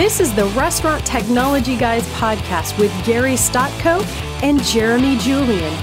This 0.00 0.18
is 0.18 0.34
the 0.34 0.46
Restaurant 0.46 1.04
Technology 1.04 1.76
Guys 1.76 2.08
podcast 2.14 2.78
with 2.78 2.90
Gary 3.04 3.34
Stotko 3.34 4.02
and 4.42 4.62
Jeremy 4.62 5.18
Julian, 5.18 5.74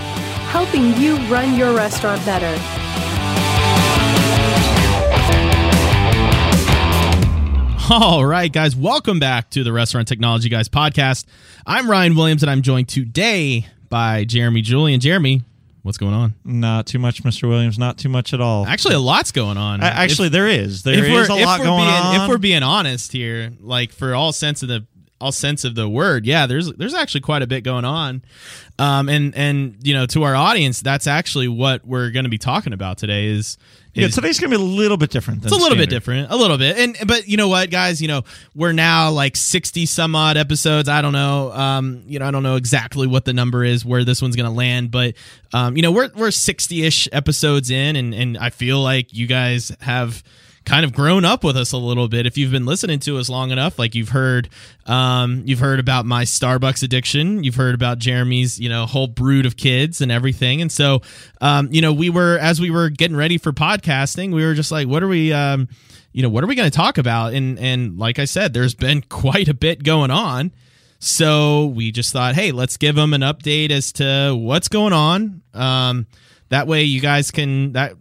helping 0.49 0.95
you 0.95 1.17
run 1.27 1.55
your 1.55 1.75
restaurant 1.75 2.25
better. 2.25 2.47
All 7.91 8.25
right, 8.25 8.51
guys, 8.51 8.75
welcome 8.75 9.19
back 9.19 9.51
to 9.51 9.63
the 9.63 9.71
Restaurant 9.71 10.07
Technology 10.07 10.49
Guys 10.49 10.67
podcast. 10.67 11.25
I'm 11.67 11.87
Ryan 11.87 12.15
Williams, 12.15 12.41
and 12.41 12.49
I'm 12.49 12.63
joined 12.63 12.89
today 12.89 13.67
by 13.87 14.23
Jeremy 14.23 14.61
Julian. 14.61 14.99
Jeremy, 14.99 15.43
what's 15.87 15.97
going 15.97 16.13
on? 16.13 16.35
Not 16.45 16.85
too 16.85 16.99
much, 16.99 17.23
Mr. 17.23 17.49
Williams. 17.49 17.79
Not 17.79 17.97
too 17.97 18.09
much 18.09 18.33
at 18.33 18.41
all. 18.41 18.67
Actually, 18.67 18.95
a 18.95 18.99
lot's 18.99 19.31
going 19.31 19.57
on. 19.57 19.81
A- 19.81 19.85
actually, 19.85 20.27
If- 20.27 20.33
there 20.33 20.47
is. 20.47 20.83
There 20.83 20.93
if 20.93 21.05
is 21.05 21.11
we're- 21.11 21.41
a 21.41 21.45
lot 21.45 21.59
going 21.61 21.85
being, 21.85 21.89
on. 21.89 22.21
If 22.21 22.29
we're 22.29 22.37
being 22.37 22.61
honest 22.61 23.11
here, 23.11 23.51
like 23.59 23.91
for 23.91 24.13
all 24.13 24.31
sense 24.31 24.61
of 24.61 24.69
the 24.69 24.85
all 25.19 25.31
sense 25.31 25.63
of 25.63 25.73
the 25.73 25.89
word, 25.89 26.27
yeah, 26.27 26.45
there's 26.45 26.71
there's 26.73 26.93
actually 26.93 27.21
quite 27.21 27.41
a 27.41 27.47
bit 27.47 27.63
going 27.63 27.85
on. 27.85 28.21
Um, 28.77 29.09
and 29.09 29.33
and 29.35 29.77
you 29.81 29.95
know, 29.95 30.05
to 30.07 30.23
our 30.23 30.35
audience, 30.35 30.81
that's 30.81 31.07
actually 31.07 31.47
what 31.47 31.83
we're 31.87 32.11
going 32.11 32.25
to 32.25 32.29
be 32.29 32.37
talking 32.37 32.73
about 32.73 32.99
today. 32.99 33.25
Is 33.25 33.57
yeah, 33.97 34.07
today's 34.07 34.39
gonna 34.39 34.49
be 34.49 34.55
a 34.55 34.65
little 34.65 34.97
bit 34.97 35.09
different. 35.09 35.43
It's 35.43 35.51
a 35.51 35.55
little 35.55 35.77
bit 35.77 35.89
different, 35.89 36.31
a 36.31 36.35
little 36.35 36.57
bit, 36.57 36.77
and 36.77 36.97
but 37.07 37.27
you 37.27 37.37
know 37.37 37.47
what, 37.47 37.69
guys, 37.69 38.01
you 38.01 38.07
know 38.07 38.23
we're 38.55 38.71
now 38.71 39.11
like 39.11 39.35
sixty 39.35 39.85
some 39.85 40.15
odd 40.15 40.37
episodes. 40.37 40.89
I 40.89 41.01
don't 41.01 41.13
know, 41.13 41.51
um, 41.51 42.03
you 42.07 42.19
know, 42.19 42.27
I 42.27 42.31
don't 42.31 42.43
know 42.43 42.55
exactly 42.55 43.07
what 43.07 43.25
the 43.25 43.33
number 43.33 43.63
is 43.63 43.83
where 43.85 44.03
this 44.03 44.21
one's 44.21 44.35
gonna 44.35 44.51
land, 44.51 44.91
but 44.91 45.15
um, 45.53 45.75
you 45.75 45.81
know, 45.81 45.91
we're 45.91 46.09
we're 46.15 46.31
sixty 46.31 46.83
ish 46.83 47.07
episodes 47.11 47.69
in, 47.71 47.95
and 47.95 48.13
and 48.13 48.37
I 48.37 48.49
feel 48.49 48.81
like 48.81 49.13
you 49.13 49.27
guys 49.27 49.71
have 49.81 50.23
kind 50.67 50.83
of 50.83 50.91
grown 50.91 51.23
up 51.23 51.45
with 51.45 51.55
us 51.55 51.71
a 51.71 51.77
little 51.77 52.09
bit. 52.09 52.25
If 52.25 52.37
you've 52.37 52.51
been 52.51 52.65
listening 52.65 52.99
to 52.99 53.17
us 53.19 53.29
long 53.29 53.51
enough 53.51 53.79
like 53.79 53.95
you've 53.95 54.09
heard 54.09 54.49
um, 54.85 55.43
you've 55.45 55.59
heard 55.59 55.79
about 55.79 56.05
my 56.05 56.25
starbucks 56.25 56.83
addiction. 56.83 57.45
You've 57.45 57.55
heard 57.55 57.73
about 57.73 57.99
jeremy's 57.99 58.59
you 58.59 58.67
know 58.67 58.85
whole 58.85 59.07
brood 59.07 59.45
of 59.45 59.55
kids 59.55 60.01
and 60.01 60.11
everything. 60.11 60.61
And 60.61 60.69
so 60.69 61.01
um, 61.39 61.69
you 61.71 61.81
know 61.81 61.93
we 61.93 62.09
were 62.09 62.37
as 62.39 62.59
we 62.59 62.69
were 62.69 62.89
getting 62.89 63.15
ready 63.15 63.37
for 63.37 63.53
podcasting 63.53 64.33
we 64.33 64.43
were 64.43 64.53
just 64.53 64.69
like 64.69 64.89
what 64.89 65.01
are 65.01 65.07
we 65.07 65.31
um, 65.31 65.69
you 66.11 66.21
know 66.21 66.29
what 66.29 66.43
are 66.43 66.47
we 66.47 66.55
going 66.55 66.69
to 66.69 66.75
talk 66.75 66.97
about? 66.97 67.33
And 67.33 67.57
and 67.59 67.97
like 67.97 68.19
i 68.19 68.25
said 68.25 68.53
there's 68.53 68.75
been 68.75 69.01
quite 69.09 69.47
a 69.47 69.53
bit 69.53 69.83
going 69.83 70.11
on. 70.11 70.51
So 70.99 71.67
we 71.67 71.93
just 71.93 72.11
thought 72.11 72.35
hey 72.35 72.51
let's 72.51 72.75
give 72.75 72.95
them 72.95 73.13
an 73.13 73.21
update 73.21 73.71
as 73.71 73.93
to 73.93 74.35
what's 74.37 74.67
going 74.67 74.93
on. 74.93 75.43
Um, 75.53 76.07
that 76.49 76.67
way 76.67 76.83
you 76.83 76.99
guys 76.99 77.31
can 77.31 77.71
that 77.73 77.93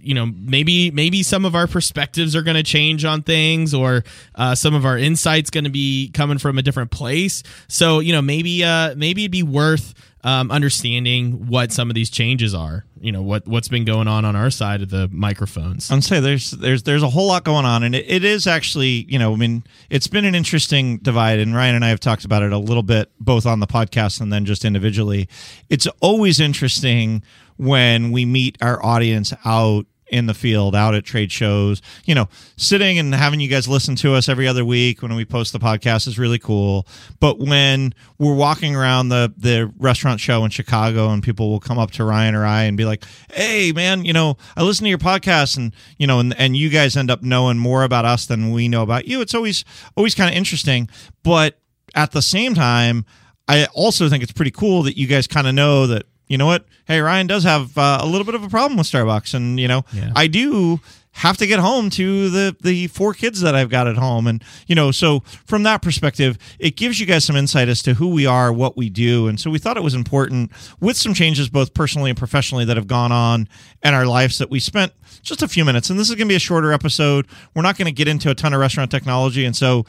you 0.00 0.14
know 0.14 0.26
maybe 0.26 0.90
maybe 0.90 1.22
some 1.22 1.44
of 1.44 1.54
our 1.54 1.66
perspectives 1.66 2.36
are 2.36 2.42
going 2.42 2.56
to 2.56 2.62
change 2.62 3.04
on 3.04 3.22
things 3.22 3.74
or 3.74 4.04
uh, 4.34 4.54
some 4.54 4.74
of 4.74 4.84
our 4.84 4.98
insights 4.98 5.50
going 5.50 5.64
to 5.64 5.70
be 5.70 6.10
coming 6.12 6.38
from 6.38 6.58
a 6.58 6.62
different 6.62 6.90
place 6.90 7.42
so 7.68 8.00
you 8.00 8.12
know 8.12 8.22
maybe 8.22 8.62
uh 8.64 8.94
maybe 8.96 9.22
it'd 9.22 9.32
be 9.32 9.42
worth 9.42 9.94
um, 10.22 10.50
understanding 10.50 11.48
what 11.48 11.70
some 11.70 11.90
of 11.90 11.94
these 11.94 12.08
changes 12.08 12.54
are 12.54 12.86
you 12.98 13.12
know 13.12 13.20
what 13.20 13.46
what's 13.46 13.68
been 13.68 13.84
going 13.84 14.08
on 14.08 14.24
on 14.24 14.34
our 14.34 14.50
side 14.50 14.80
of 14.80 14.88
the 14.88 15.06
microphones 15.12 15.90
I'm 15.90 16.00
say 16.00 16.20
there's 16.20 16.50
there's 16.52 16.82
there's 16.84 17.02
a 17.02 17.10
whole 17.10 17.26
lot 17.28 17.44
going 17.44 17.66
on, 17.66 17.82
and 17.82 17.94
it, 17.94 18.06
it 18.08 18.24
is 18.24 18.46
actually 18.46 19.06
you 19.08 19.18
know 19.18 19.34
I 19.34 19.36
mean 19.36 19.64
it's 19.90 20.06
been 20.06 20.24
an 20.24 20.34
interesting 20.34 20.98
divide, 20.98 21.38
and 21.38 21.54
Ryan 21.54 21.74
and 21.74 21.84
I 21.84 21.88
have 21.90 22.00
talked 22.00 22.24
about 22.24 22.42
it 22.42 22.52
a 22.52 22.58
little 22.58 22.82
bit 22.82 23.10
both 23.20 23.44
on 23.44 23.60
the 23.60 23.66
podcast 23.66 24.20
and 24.20 24.32
then 24.32 24.46
just 24.46 24.64
individually. 24.64 25.28
It's 25.68 25.86
always 26.00 26.40
interesting 26.40 27.22
when 27.56 28.12
we 28.12 28.24
meet 28.24 28.58
our 28.60 28.84
audience 28.84 29.32
out 29.44 29.86
in 30.14 30.26
the 30.26 30.34
field, 30.34 30.76
out 30.76 30.94
at 30.94 31.04
trade 31.04 31.32
shows. 31.32 31.80
You 32.04 32.14
know, 32.14 32.28
sitting 32.56 32.98
and 32.98 33.14
having 33.14 33.40
you 33.40 33.48
guys 33.48 33.66
listen 33.66 33.96
to 33.96 34.14
us 34.14 34.28
every 34.28 34.46
other 34.46 34.64
week 34.64 35.02
when 35.02 35.14
we 35.14 35.24
post 35.24 35.52
the 35.52 35.58
podcast 35.58 36.06
is 36.06 36.18
really 36.18 36.38
cool. 36.38 36.86
But 37.20 37.38
when 37.38 37.94
we're 38.18 38.34
walking 38.34 38.76
around 38.76 39.08
the 39.08 39.32
the 39.36 39.72
restaurant 39.78 40.20
show 40.20 40.44
in 40.44 40.50
Chicago 40.50 41.10
and 41.10 41.22
people 41.22 41.50
will 41.50 41.60
come 41.60 41.78
up 41.78 41.90
to 41.92 42.04
Ryan 42.04 42.34
or 42.34 42.44
I 42.44 42.64
and 42.64 42.76
be 42.76 42.84
like, 42.84 43.04
"Hey, 43.32 43.72
man, 43.72 44.04
you 44.04 44.12
know, 44.12 44.36
I 44.56 44.62
listen 44.62 44.84
to 44.84 44.90
your 44.90 44.98
podcast 44.98 45.56
and 45.56 45.74
you 45.98 46.06
know, 46.06 46.20
and 46.20 46.38
and 46.38 46.56
you 46.56 46.68
guys 46.68 46.96
end 46.96 47.10
up 47.10 47.22
knowing 47.22 47.58
more 47.58 47.82
about 47.82 48.04
us 48.04 48.26
than 48.26 48.52
we 48.52 48.68
know 48.68 48.82
about 48.82 49.06
you." 49.06 49.20
It's 49.20 49.34
always 49.34 49.64
always 49.96 50.14
kind 50.14 50.30
of 50.30 50.36
interesting, 50.36 50.88
but 51.22 51.58
at 51.94 52.12
the 52.12 52.22
same 52.22 52.54
time, 52.54 53.04
I 53.48 53.66
also 53.74 54.08
think 54.08 54.22
it's 54.22 54.32
pretty 54.32 54.50
cool 54.50 54.82
that 54.84 54.96
you 54.96 55.06
guys 55.06 55.26
kind 55.26 55.46
of 55.46 55.54
know 55.54 55.86
that 55.86 56.04
you 56.28 56.38
know 56.38 56.46
what? 56.46 56.64
Hey, 56.86 57.00
Ryan 57.00 57.26
does 57.26 57.44
have 57.44 57.76
uh, 57.78 57.98
a 58.00 58.06
little 58.06 58.24
bit 58.24 58.34
of 58.34 58.42
a 58.42 58.48
problem 58.48 58.78
with 58.78 58.86
Starbucks, 58.86 59.34
and 59.34 59.58
you 59.60 59.68
know, 59.68 59.84
Yeah. 59.92 60.10
I 60.16 60.26
do 60.26 60.80
have 61.18 61.36
to 61.36 61.46
get 61.46 61.60
home 61.60 61.90
to 61.90 62.28
the 62.28 62.56
the 62.60 62.88
four 62.88 63.14
kids 63.14 63.40
that 63.42 63.54
I've 63.54 63.70
got 63.70 63.86
at 63.86 63.96
home, 63.96 64.26
and 64.26 64.42
you 64.66 64.74
know, 64.74 64.90
so 64.90 65.20
from 65.46 65.62
that 65.62 65.80
perspective, 65.80 66.36
it 66.58 66.76
gives 66.76 66.98
you 66.98 67.06
guys 67.06 67.24
some 67.24 67.36
insight 67.36 67.68
as 67.68 67.82
to 67.82 67.94
who 67.94 68.08
we 68.08 68.26
are, 68.26 68.52
what 68.52 68.76
we 68.76 68.90
do, 68.90 69.28
and 69.28 69.38
so 69.38 69.48
we 69.50 69.58
thought 69.58 69.76
it 69.76 69.82
was 69.82 69.94
important 69.94 70.50
with 70.80 70.96
some 70.96 71.14
changes 71.14 71.48
both 71.48 71.72
personally 71.72 72.10
and 72.10 72.18
professionally 72.18 72.64
that 72.64 72.76
have 72.76 72.88
gone 72.88 73.12
on 73.12 73.48
in 73.82 73.94
our 73.94 74.06
lives 74.06 74.38
that 74.38 74.50
we 74.50 74.58
spent 74.58 74.92
just 75.22 75.42
a 75.42 75.48
few 75.48 75.64
minutes, 75.64 75.90
and 75.90 75.98
this 75.98 76.08
is 76.08 76.14
going 76.14 76.26
to 76.28 76.32
be 76.32 76.36
a 76.36 76.40
shorter 76.40 76.72
episode. 76.72 77.26
We're 77.54 77.62
not 77.62 77.76
going 77.76 77.86
to 77.86 77.92
get 77.92 78.08
into 78.08 78.30
a 78.30 78.34
ton 78.34 78.52
of 78.54 78.60
restaurant 78.60 78.90
technology, 78.90 79.44
and 79.44 79.54
so 79.56 79.84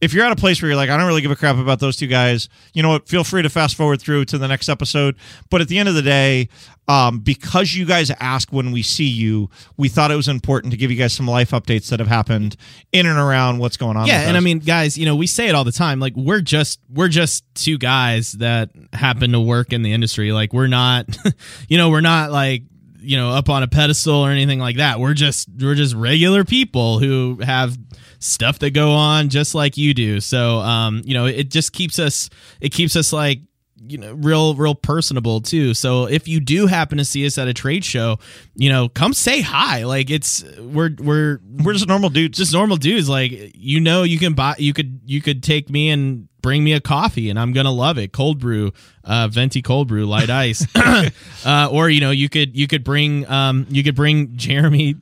if 0.00 0.12
you're 0.14 0.24
at 0.24 0.30
a 0.32 0.36
place 0.36 0.62
where 0.62 0.68
you're 0.68 0.76
like, 0.76 0.90
I 0.90 0.96
don't 0.96 1.06
really 1.06 1.22
give 1.22 1.30
a 1.30 1.36
crap 1.36 1.56
about 1.56 1.80
those 1.80 1.96
two 1.96 2.06
guys, 2.06 2.48
you 2.72 2.82
know 2.82 2.90
what? 2.90 3.08
Feel 3.08 3.24
free 3.24 3.42
to 3.42 3.48
fast 3.48 3.76
forward 3.76 4.00
through 4.00 4.26
to 4.26 4.38
the 4.38 4.46
next 4.46 4.68
episode. 4.68 5.16
But 5.50 5.60
at 5.60 5.66
the 5.68 5.78
end 5.78 5.88
of 5.88 5.96
the 5.96 6.02
day, 6.02 6.48
um, 6.86 7.18
because 7.18 7.74
you 7.74 7.84
guys 7.84 8.10
ask 8.20 8.52
when 8.52 8.70
we 8.70 8.82
see 8.82 9.08
you, 9.08 9.50
we 9.76 9.88
thought 9.88 10.10
it 10.12 10.16
was 10.16 10.28
important 10.28 10.70
to 10.70 10.76
give 10.76 10.90
you 10.92 10.96
guys 10.96 11.12
some 11.12 11.26
life 11.26 11.50
updates 11.50 11.88
that 11.90 11.98
have 11.98 12.08
happened 12.08 12.56
in 12.92 13.06
and 13.06 13.18
around 13.18 13.58
what's 13.58 13.76
going 13.76 13.96
on. 13.96 14.06
yeah 14.06 14.20
and 14.28 14.36
i 14.36 14.40
mean 14.40 14.58
guys 14.58 14.96
you 14.96 15.04
know 15.04 15.14
we 15.14 15.26
say 15.26 15.48
it 15.48 15.54
all 15.54 15.64
the 15.64 15.72
time 15.72 16.00
like 16.00 16.14
we're 16.16 16.40
just 16.40 16.80
we're 16.88 17.08
just 17.08 17.44
two 17.54 17.76
guys 17.76 18.32
that 18.32 18.70
happen 18.92 19.32
to 19.32 19.40
work 19.40 19.72
in 19.72 19.82
the 19.82 19.92
industry 19.92 20.32
like 20.32 20.52
we're 20.54 20.66
not 20.66 21.04
you 21.68 21.76
know 21.76 21.90
we're 21.90 22.00
not 22.00 22.30
like 22.30 22.62
you 23.00 23.16
know 23.16 23.30
up 23.30 23.48
on 23.48 23.62
a 23.62 23.68
pedestal 23.68 24.16
or 24.16 24.30
anything 24.30 24.58
like 24.58 24.76
that. 24.76 25.00
We're 25.00 25.14
just 25.14 25.48
we're 25.60 25.74
just 25.74 25.94
regular 25.94 26.44
people 26.44 26.98
who 26.98 27.38
have 27.42 27.76
stuff 28.18 28.58
that 28.60 28.70
go 28.70 28.92
on 28.92 29.28
just 29.28 29.54
like 29.54 29.76
you 29.76 29.94
do. 29.94 30.20
So 30.20 30.58
um 30.58 31.02
you 31.04 31.14
know 31.14 31.26
it 31.26 31.50
just 31.50 31.72
keeps 31.72 31.98
us 31.98 32.30
it 32.60 32.70
keeps 32.70 32.96
us 32.96 33.12
like 33.12 33.40
you 33.86 33.98
know 33.98 34.12
real 34.12 34.54
real 34.54 34.74
personable 34.74 35.40
too. 35.40 35.74
So 35.74 36.06
if 36.06 36.26
you 36.28 36.40
do 36.40 36.66
happen 36.66 36.98
to 36.98 37.04
see 37.04 37.24
us 37.26 37.38
at 37.38 37.48
a 37.48 37.54
trade 37.54 37.84
show 37.84 38.18
you 38.54 38.68
know 38.68 38.88
come 38.88 39.12
say 39.12 39.40
hi. 39.40 39.84
Like 39.84 40.10
it's 40.10 40.44
we're 40.58 40.90
we're 40.98 41.40
we're 41.62 41.72
just 41.72 41.86
normal 41.88 42.10
dudes. 42.10 42.38
just 42.38 42.52
normal 42.52 42.76
dudes. 42.76 43.08
Like 43.08 43.52
you 43.54 43.80
know 43.80 44.02
you 44.02 44.18
can 44.18 44.34
buy 44.34 44.54
you 44.58 44.72
could 44.72 45.00
you 45.04 45.20
could 45.22 45.42
take 45.42 45.70
me 45.70 45.90
and 45.90 46.28
bring 46.40 46.62
me 46.62 46.72
a 46.72 46.80
coffee 46.80 47.30
and 47.30 47.38
i'm 47.38 47.52
gonna 47.52 47.72
love 47.72 47.98
it. 47.98 48.12
Cold 48.12 48.38
brew 48.38 48.72
uh 49.04 49.28
venti 49.28 49.62
cold 49.62 49.88
brew 49.88 50.06
light 50.06 50.30
ice. 50.46 50.66
Uh 51.44 51.68
or 51.70 51.88
you 51.88 52.00
know 52.00 52.10
you 52.10 52.28
could 52.28 52.56
you 52.56 52.66
could 52.66 52.84
bring 52.84 53.28
um 53.30 53.66
you 53.70 53.82
could 53.84 53.94
bring 53.94 54.36
jeremy 54.36 54.96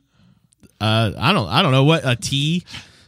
uh 0.80 1.12
i 1.18 1.32
don't 1.32 1.48
i 1.48 1.62
don't 1.62 1.72
know 1.72 1.84
what 1.84 2.02
a 2.04 2.14
tea 2.14 2.62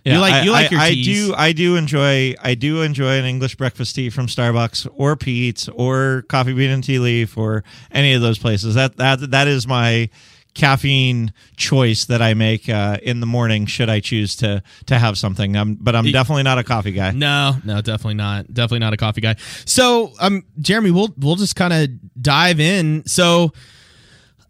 you 0.04 0.18
like 0.18 0.34
I, 0.34 0.42
you 0.42 0.50
like 0.52 0.66
I, 0.66 0.70
your 0.70 0.80
I 0.80 0.90
teas. 0.90 1.06
do 1.06 1.34
I 1.34 1.52
do 1.52 1.76
enjoy 1.76 2.34
I 2.40 2.54
do 2.54 2.82
enjoy 2.82 3.18
an 3.18 3.24
English 3.24 3.56
breakfast 3.56 3.94
tea 3.94 4.10
from 4.10 4.26
Starbucks 4.26 4.88
or 4.94 5.16
Pete's 5.16 5.68
or 5.68 6.24
Coffee 6.28 6.52
Bean 6.54 6.70
and 6.70 6.84
Tea 6.84 6.98
Leaf 6.98 7.36
or 7.36 7.64
any 7.90 8.14
of 8.14 8.22
those 8.22 8.38
places. 8.38 8.74
That 8.74 8.96
that 8.96 9.30
that 9.30 9.48
is 9.48 9.66
my 9.66 10.10
caffeine 10.54 11.32
choice 11.56 12.06
that 12.06 12.20
I 12.20 12.34
make 12.34 12.68
uh, 12.68 12.98
in 13.02 13.20
the 13.20 13.26
morning. 13.26 13.66
Should 13.66 13.88
I 13.88 14.00
choose 14.00 14.36
to 14.36 14.62
to 14.86 14.98
have 14.98 15.16
something, 15.16 15.56
I'm, 15.56 15.74
but 15.76 15.94
I'm 15.94 16.10
definitely 16.10 16.42
not 16.42 16.58
a 16.58 16.64
coffee 16.64 16.92
guy. 16.92 17.12
No, 17.12 17.56
no, 17.64 17.80
definitely 17.80 18.14
not. 18.14 18.52
Definitely 18.52 18.80
not 18.80 18.92
a 18.92 18.96
coffee 18.96 19.20
guy. 19.20 19.36
So, 19.64 20.12
um, 20.20 20.44
Jeremy, 20.60 20.90
we'll 20.90 21.14
we'll 21.16 21.36
just 21.36 21.56
kind 21.56 21.72
of 21.72 21.88
dive 22.20 22.60
in. 22.60 23.06
So, 23.06 23.52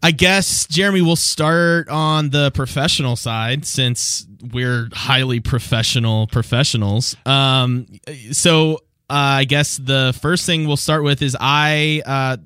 I 0.01 0.11
guess 0.11 0.65
Jeremy, 0.67 1.01
we'll 1.01 1.15
start 1.17 1.89
on 1.89 2.29
the 2.29 2.51
professional 2.51 3.15
side 3.15 3.65
since 3.65 4.25
we're 4.53 4.87
highly 4.93 5.39
professional 5.41 6.27
professionals. 6.27 7.17
Um, 7.25 7.85
so 8.31 8.75
uh, 9.09 9.41
I 9.41 9.43
guess 9.43 9.77
the 9.77 10.17
first 10.21 10.45
thing 10.45 10.67
we'll 10.67 10.77
start 10.77 11.03
with 11.03 11.21
is 11.21 11.35
I 11.39 12.01
uh, 12.05 12.37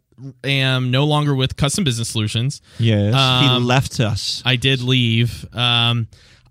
am 0.43 0.89
no 0.89 1.05
longer 1.05 1.35
with 1.35 1.55
Custom 1.55 1.83
Business 1.83 2.09
Solutions. 2.09 2.61
Yes, 2.79 3.13
Um, 3.13 3.43
he 3.61 3.67
left 3.67 3.99
us. 3.99 4.41
I 4.45 4.55
did 4.55 4.81
leave. 4.81 5.45
Um, 5.53 6.07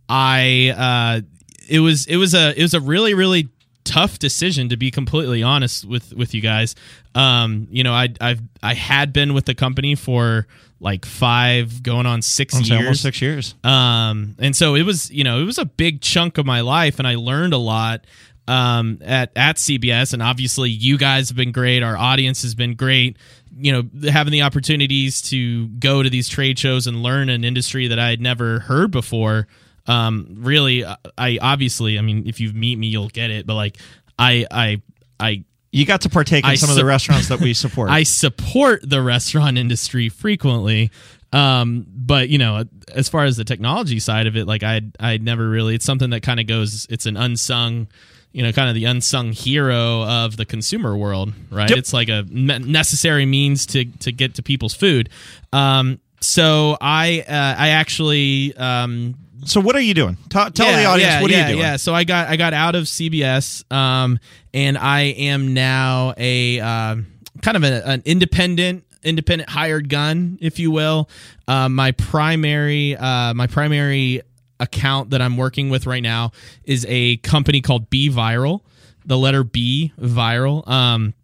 I 0.09 0.75
uh, 0.77 1.21
it 1.69 1.81
was 1.81 2.07
it 2.07 2.17
was 2.17 2.35
a 2.35 2.57
it 2.57 2.63
was 2.63 2.75
a 2.75 2.81
really 2.81 3.15
really 3.15 3.49
tough 3.85 4.19
decision 4.21 4.69
to 4.69 4.77
be 4.77 4.91
completely 4.93 5.43
honest 5.43 5.85
with 5.85 6.13
with 6.15 6.35
you 6.35 6.41
guys. 6.41 6.75
Um, 7.15 7.67
you 7.71 7.83
know, 7.83 7.93
I 7.93 8.11
I've 8.21 8.41
I 8.63 8.75
had 8.75 9.13
been 9.13 9.35
with 9.35 9.47
the 9.47 9.55
company 9.55 9.95
for 9.95 10.47
like 10.83 11.07
five 11.07 11.83
going 11.83 12.07
on 12.07 12.23
6 12.23 12.55
I'm 12.55 12.63
years. 12.63 12.81
almost 12.81 13.03
six 13.03 13.23
years. 13.23 13.55
Um, 13.65 14.37
and 14.39 14.55
so 14.55 14.75
it 14.75 14.83
was, 14.83 15.11
you 15.11 15.25
know, 15.25 15.41
it 15.41 15.45
was 15.45 15.59
a 15.59 15.65
big 15.65 16.01
chunk 16.01 16.39
of 16.39 16.47
my 16.47 16.61
life, 16.61 16.99
and 16.99 17.07
I 17.09 17.15
learned 17.15 17.55
a 17.55 17.59
lot 17.59 18.07
um, 18.49 18.99
at 19.03 19.33
at 19.37 19.57
CBS. 19.57 20.13
And 20.13 20.23
obviously, 20.23 20.71
you 20.71 20.99
guys 20.99 21.29
have 21.29 21.37
been 21.37 21.53
great. 21.53 21.83
Our 21.83 21.97
audience 21.97 22.43
has 22.43 22.55
been 22.55 22.75
great. 22.75 23.17
You 23.57 23.73
know, 23.73 24.11
having 24.11 24.33
the 24.33 24.43
opportunities 24.43 25.23
to 25.23 25.69
go 25.69 26.03
to 26.03 26.11
these 26.11 26.29
trade 26.29 26.59
shows 26.59 26.87
and 26.87 27.03
learn 27.03 27.29
an 27.29 27.45
industry 27.45 27.87
that 27.89 27.99
I 27.99 28.11
had 28.11 28.21
never 28.21 28.61
heard 28.61 28.91
before 28.91 29.47
um, 29.87 30.37
really, 30.39 30.85
I 31.19 31.39
obviously, 31.41 31.99
I 31.99 32.03
mean, 32.03 32.27
if 32.27 32.41
you 32.41 32.53
meet 32.53 32.77
me, 32.77 32.89
you'll 32.89 33.09
get 33.09 33.31
it. 33.31 33.47
But 33.47 33.55
like, 33.55 33.79
I, 34.19 34.47
I, 34.51 34.83
I 35.19 35.45
You 35.73 35.87
got 35.87 36.03
to 36.03 36.11
partake 36.11 36.45
in 36.45 36.51
I 36.51 36.55
some 36.55 36.71
of 36.71 36.77
the 36.77 36.85
restaurants 36.85 37.29
that 37.29 37.41
we 37.41 37.55
support. 37.55 37.91
I 37.91 38.05
support 38.05 38.89
the 38.89 39.03
restaurant 39.03 39.59
industry 39.59 40.09
frequently. 40.09 40.91
Um, 41.33 41.87
but 41.89 42.29
you 42.29 42.39
know, 42.39 42.65
as 42.95 43.09
far 43.09 43.25
as 43.25 43.39
the 43.39 43.45
technology 43.45 43.99
side 43.99 44.27
of 44.27 44.37
it, 44.37 44.47
like 44.47 44.63
I, 44.63 44.83
I 45.01 45.17
never 45.17 45.49
really. 45.49 45.75
It's 45.75 45.85
something 45.87 46.11
that 46.11 46.23
kind 46.23 46.39
of 46.39 46.47
goes. 46.47 46.87
It's 46.91 47.07
an 47.07 47.17
unsung, 47.17 47.89
you 48.33 48.43
know, 48.43 48.53
kind 48.53 48.69
of 48.69 48.75
the 48.75 48.85
unsung 48.85 49.33
hero 49.33 50.05
of 50.05 50.37
the 50.37 50.45
consumer 50.45 50.95
world, 50.95 51.33
right? 51.51 51.71
Yep. 51.71 51.79
It's 51.79 51.93
like 51.95 52.11
a 52.11 52.23
necessary 52.31 53.25
means 53.25 53.65
to 53.67 53.87
to 53.87 54.13
get 54.13 54.35
to 54.35 54.43
people's 54.43 54.75
food. 54.75 55.09
Um, 55.55 56.01
so 56.23 56.77
I, 56.81 57.25
uh, 57.29 57.33
I 57.59 57.69
actually, 57.71 58.57
um, 58.57 59.17
so 59.45 59.61
what 59.61 59.77
are 59.77 59.81
you 59.81 59.95
doing? 59.95 60.17
Ta- 60.29 60.51
tell 60.51 60.71
the 60.71 60.85
audience 60.85 61.13
yeah, 61.13 61.23
what 61.23 61.31
are 61.31 61.35
yeah, 61.35 61.47
you 61.47 61.55
doing? 61.55 61.61
Yeah, 61.61 61.77
so 61.77 61.95
I 61.95 62.05
got 62.05 62.29
I 62.29 62.37
got 62.37 62.53
out 62.53 62.75
of 62.75 62.85
CBS, 62.85 63.71
um, 63.73 64.19
and 64.55 64.79
I 64.79 65.01
am 65.03 65.55
now 65.55 66.15
a 66.17 66.61
um 66.61 67.07
kind 67.43 67.57
of 67.57 67.65
a, 67.65 67.87
an 67.87 68.03
independent 68.05 68.85
independent 69.03 69.51
hired 69.51 69.89
gun, 69.89 70.39
if 70.41 70.59
you 70.59 70.71
will. 70.71 71.09
Uh, 71.49 71.69
my 71.69 71.93
primary 71.93 72.97
uh, 72.97 73.35
my 73.35 73.47
primary 73.47 74.23
account 74.61 75.11
that 75.11 75.21
I'm 75.21 75.37
working 75.37 75.71
with 75.71 75.87
right 75.87 76.03
now 76.03 76.33
is 76.65 76.87
a 76.89 77.17
company 77.19 77.61
called 77.61 77.91
B 77.91 78.11
Viral, 78.11 78.61
the 79.05 79.19
letter 79.19 79.45
B 79.45 79.93
Viral. 80.01 80.67
Um, 80.69 81.15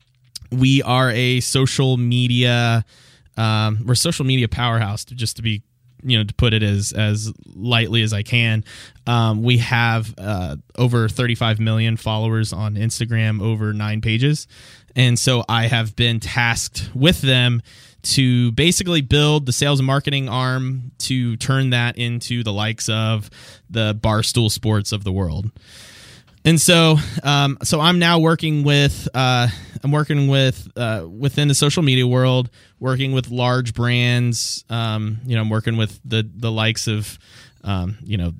we 0.50 0.82
are 0.82 1.11
a 1.11 1.41
social 1.41 1.97
media 1.97 2.85
um, 3.38 3.85
we're 3.87 3.93
a 3.93 3.97
social 3.97 4.25
media 4.25 4.49
powerhouse 4.49 5.05
just 5.05 5.37
to 5.37 5.43
be 5.43 5.62
you 6.03 6.19
know 6.19 6.25
to 6.25 6.35
put 6.35 6.53
it 6.55 6.62
as 6.62 6.93
as 6.93 7.33
lightly 7.55 8.03
as 8.03 8.12
i 8.12 8.23
can. 8.23 8.65
Um, 9.06 9.43
we 9.43 9.59
have 9.59 10.15
uh, 10.19 10.56
over 10.77 11.09
35 11.09 11.61
million 11.61 11.97
followers 11.97 12.53
on 12.53 12.75
instagram 12.75 13.41
over 13.43 13.73
nine 13.73 14.00
pages. 14.00 14.47
And 14.97 15.19
so 15.19 15.45
i 15.49 15.67
have 15.67 15.97
been 15.97 16.21
tasked 16.21 16.91
with 16.95 17.21
them 17.21 17.62
to 18.00 18.53
basically 18.53 19.00
build 19.00 19.47
the 19.47 19.53
sales 19.53 19.81
and 19.81 19.87
marketing 19.87 20.29
arm 20.29 20.93
to 20.99 21.37
turn 21.37 21.71
that 21.71 21.99
into 21.99 22.43
the 22.43 22.53
likes 22.53 22.89
of 22.89 23.29
the 23.69 23.95
barstool 23.95 24.50
sports 24.50 24.93
of 24.93 25.05
the 25.05 25.12
world 25.12 25.50
and 26.44 26.61
so 26.61 26.96
um, 27.23 27.58
so 27.62 27.81
i'm 27.81 27.99
now 27.99 28.19
working 28.19 28.64
with 28.64 29.08
uh, 29.14 29.49
i'm 29.82 29.93
working 29.93 30.29
with 30.29 30.69
uh, 30.76 31.06
within 31.08 31.49
the 31.49 31.55
social 31.55 31.82
media 31.82 32.06
world 32.06 32.50
working 32.81 33.12
with 33.12 33.31
large 33.31 33.75
brands. 33.75 34.64
Um, 34.70 35.19
you 35.25 35.35
know 35.35 35.43
i'm 35.43 35.50
working 35.50 35.76
with 35.76 36.00
the 36.05 36.29
the 36.37 36.50
likes 36.50 36.87
of 36.87 37.19
um, 37.64 37.99
you 38.02 38.17
know 38.17 38.32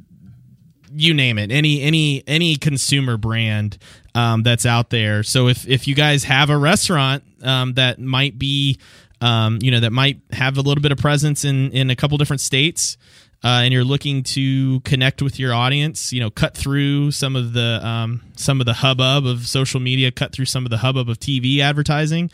you 0.93 1.15
name 1.15 1.39
it 1.39 1.51
any 1.51 1.83
any 1.83 2.23
any 2.27 2.57
consumer 2.57 3.17
brand 3.17 3.79
um, 4.15 4.43
that's 4.43 4.67
out 4.67 4.91
there. 4.91 5.23
So 5.23 5.49
if 5.49 5.67
if 5.69 5.87
you 5.87 5.95
guys 5.95 6.25
have 6.25 6.51
a 6.51 6.57
restaurant 6.57 7.25
um, 7.43 7.75
that 7.75 8.01
might 8.01 8.39
be 8.39 8.79
um, 9.21 9.59
you 9.63 9.71
know 9.71 9.81
that 9.81 9.93
might 9.93 10.21
have 10.33 10.57
a 10.57 10.61
little 10.61 10.83
bit 10.83 10.93
of 10.93 10.99
presence 10.99 11.45
in 11.45 11.71
in 11.73 11.91
a 11.91 11.97
couple 11.97 12.19
different 12.19 12.41
states 12.41 12.97
uh, 13.45 13.63
and 13.63 13.73
you're 13.73 13.85
looking 13.85 14.23
to 14.25 14.81
connect 14.81 15.23
with 15.23 15.39
your 15.39 15.55
audience, 15.55 16.13
you 16.13 16.21
know, 16.21 16.31
cut 16.31 16.57
through 16.57 17.13
some 17.13 17.37
of 17.37 17.53
the 17.53 17.81
um, 17.87 18.23
some 18.37 18.61
of 18.61 18.67
the 18.67 18.75
hubbub 18.75 19.27
of 19.27 19.47
social 19.47 19.81
media, 19.81 20.11
cut 20.11 20.33
through 20.33 20.47
some 20.47 20.65
of 20.67 20.71
the 20.71 20.79
hubbub 20.79 21.09
of 21.09 21.19
TV 21.21 21.61
advertising. 21.61 22.31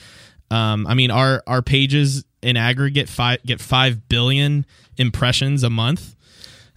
Um, 0.50 0.86
I 0.86 0.94
mean, 0.94 1.10
our 1.10 1.42
our 1.46 1.62
pages 1.62 2.24
in 2.42 2.56
aggregate 2.56 3.08
five, 3.08 3.42
get 3.44 3.60
five 3.60 4.08
billion 4.08 4.64
impressions 4.96 5.62
a 5.62 5.70
month. 5.70 6.14